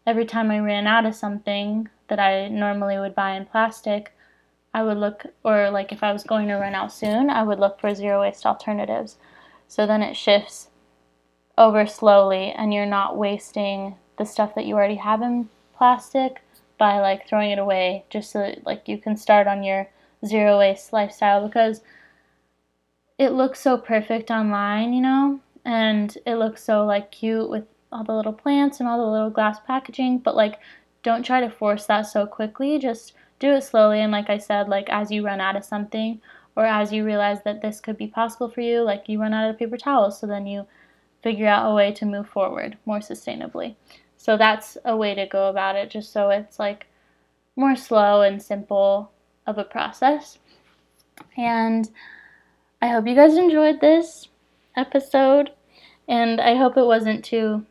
every 0.06 0.24
time 0.24 0.50
I 0.50 0.58
ran 0.58 0.86
out 0.86 1.06
of 1.06 1.14
something 1.14 1.88
that 2.08 2.18
I 2.18 2.48
normally 2.48 2.98
would 2.98 3.14
buy 3.14 3.32
in 3.32 3.46
plastic, 3.46 4.12
I 4.74 4.82
would 4.82 4.98
look, 4.98 5.26
or 5.44 5.70
like 5.70 5.92
if 5.92 6.02
I 6.02 6.12
was 6.12 6.24
going 6.24 6.48
to 6.48 6.54
run 6.54 6.74
out 6.74 6.92
soon, 6.92 7.30
I 7.30 7.42
would 7.42 7.58
look 7.58 7.80
for 7.80 7.94
zero 7.94 8.20
waste 8.20 8.46
alternatives. 8.46 9.16
So 9.68 9.86
then 9.86 10.02
it 10.02 10.16
shifts 10.16 10.68
over 11.56 11.86
slowly 11.86 12.52
and 12.52 12.72
you're 12.72 12.86
not 12.86 13.16
wasting 13.16 13.96
the 14.18 14.24
stuff 14.24 14.54
that 14.54 14.66
you 14.66 14.74
already 14.74 14.96
have 14.96 15.22
in 15.22 15.48
plastic 15.76 16.42
by 16.78 17.00
like 17.00 17.28
throwing 17.28 17.50
it 17.50 17.58
away 17.58 18.04
just 18.10 18.30
so 18.30 18.40
that, 18.40 18.66
like 18.66 18.88
you 18.88 18.98
can 18.98 19.16
start 19.16 19.46
on 19.46 19.62
your 19.62 19.88
zero 20.24 20.58
waste 20.58 20.92
lifestyle 20.92 21.46
because 21.46 21.80
it 23.18 23.30
looks 23.30 23.60
so 23.60 23.76
perfect 23.76 24.30
online, 24.30 24.92
you 24.92 25.00
know, 25.00 25.40
and 25.64 26.16
it 26.26 26.36
looks 26.36 26.64
so 26.64 26.84
like 26.84 27.12
cute 27.12 27.48
with 27.48 27.64
all 27.92 28.04
the 28.04 28.14
little 28.14 28.32
plants 28.32 28.80
and 28.80 28.88
all 28.88 28.98
the 28.98 29.10
little 29.10 29.30
glass 29.30 29.58
packaging, 29.66 30.18
but 30.18 30.36
like 30.36 30.58
don't 31.02 31.24
try 31.24 31.40
to 31.40 31.50
force 31.50 31.86
that 31.86 32.02
so 32.02 32.26
quickly. 32.26 32.78
Just 32.78 33.12
do 33.38 33.52
it 33.52 33.62
slowly 33.62 34.00
and 34.00 34.12
like 34.12 34.30
I 34.30 34.38
said, 34.38 34.68
like 34.68 34.88
as 34.88 35.10
you 35.10 35.24
run 35.24 35.40
out 35.40 35.56
of 35.56 35.64
something 35.64 36.20
or 36.54 36.64
as 36.64 36.92
you 36.92 37.04
realize 37.04 37.42
that 37.44 37.62
this 37.62 37.80
could 37.80 37.96
be 37.96 38.06
possible 38.06 38.48
for 38.48 38.60
you, 38.60 38.82
like 38.82 39.08
you 39.08 39.20
run 39.20 39.34
out 39.34 39.50
of 39.50 39.58
paper 39.58 39.76
towels, 39.76 40.18
so 40.18 40.26
then 40.26 40.46
you 40.46 40.66
figure 41.22 41.46
out 41.46 41.70
a 41.70 41.74
way 41.74 41.92
to 41.92 42.04
move 42.04 42.28
forward 42.28 42.76
more 42.84 42.98
sustainably. 42.98 43.74
So 44.16 44.36
that's 44.36 44.76
a 44.84 44.96
way 44.96 45.14
to 45.14 45.26
go 45.26 45.48
about 45.48 45.76
it, 45.76 45.90
just 45.90 46.12
so 46.12 46.30
it's 46.30 46.58
like 46.58 46.86
more 47.56 47.74
slow 47.74 48.22
and 48.22 48.42
simple 48.42 49.10
of 49.46 49.58
a 49.58 49.64
process. 49.64 50.38
And 51.36 51.90
I 52.80 52.88
hope 52.88 53.06
you 53.06 53.14
guys 53.14 53.36
enjoyed 53.36 53.80
this 53.80 54.28
episode, 54.76 55.50
and 56.08 56.40
I 56.40 56.56
hope 56.56 56.76
it 56.76 56.84
wasn't 56.84 57.24
too 57.24 57.64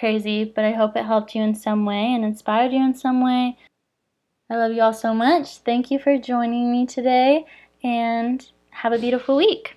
crazy, 0.00 0.44
but 0.44 0.64
I 0.64 0.72
hope 0.72 0.96
it 0.96 1.04
helped 1.04 1.34
you 1.34 1.42
in 1.42 1.54
some 1.54 1.84
way 1.84 2.14
and 2.14 2.24
inspired 2.24 2.72
you 2.72 2.82
in 2.82 2.94
some 2.94 3.22
way. 3.22 3.56
I 4.50 4.56
love 4.56 4.72
you 4.72 4.82
all 4.82 4.94
so 4.94 5.14
much. 5.14 5.58
Thank 5.58 5.92
you 5.92 6.00
for 6.00 6.18
joining 6.18 6.72
me 6.72 6.86
today, 6.86 7.44
and 7.84 8.44
have 8.70 8.92
a 8.92 8.98
beautiful 8.98 9.36
week. 9.36 9.76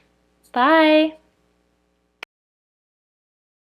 Bye. 0.52 1.18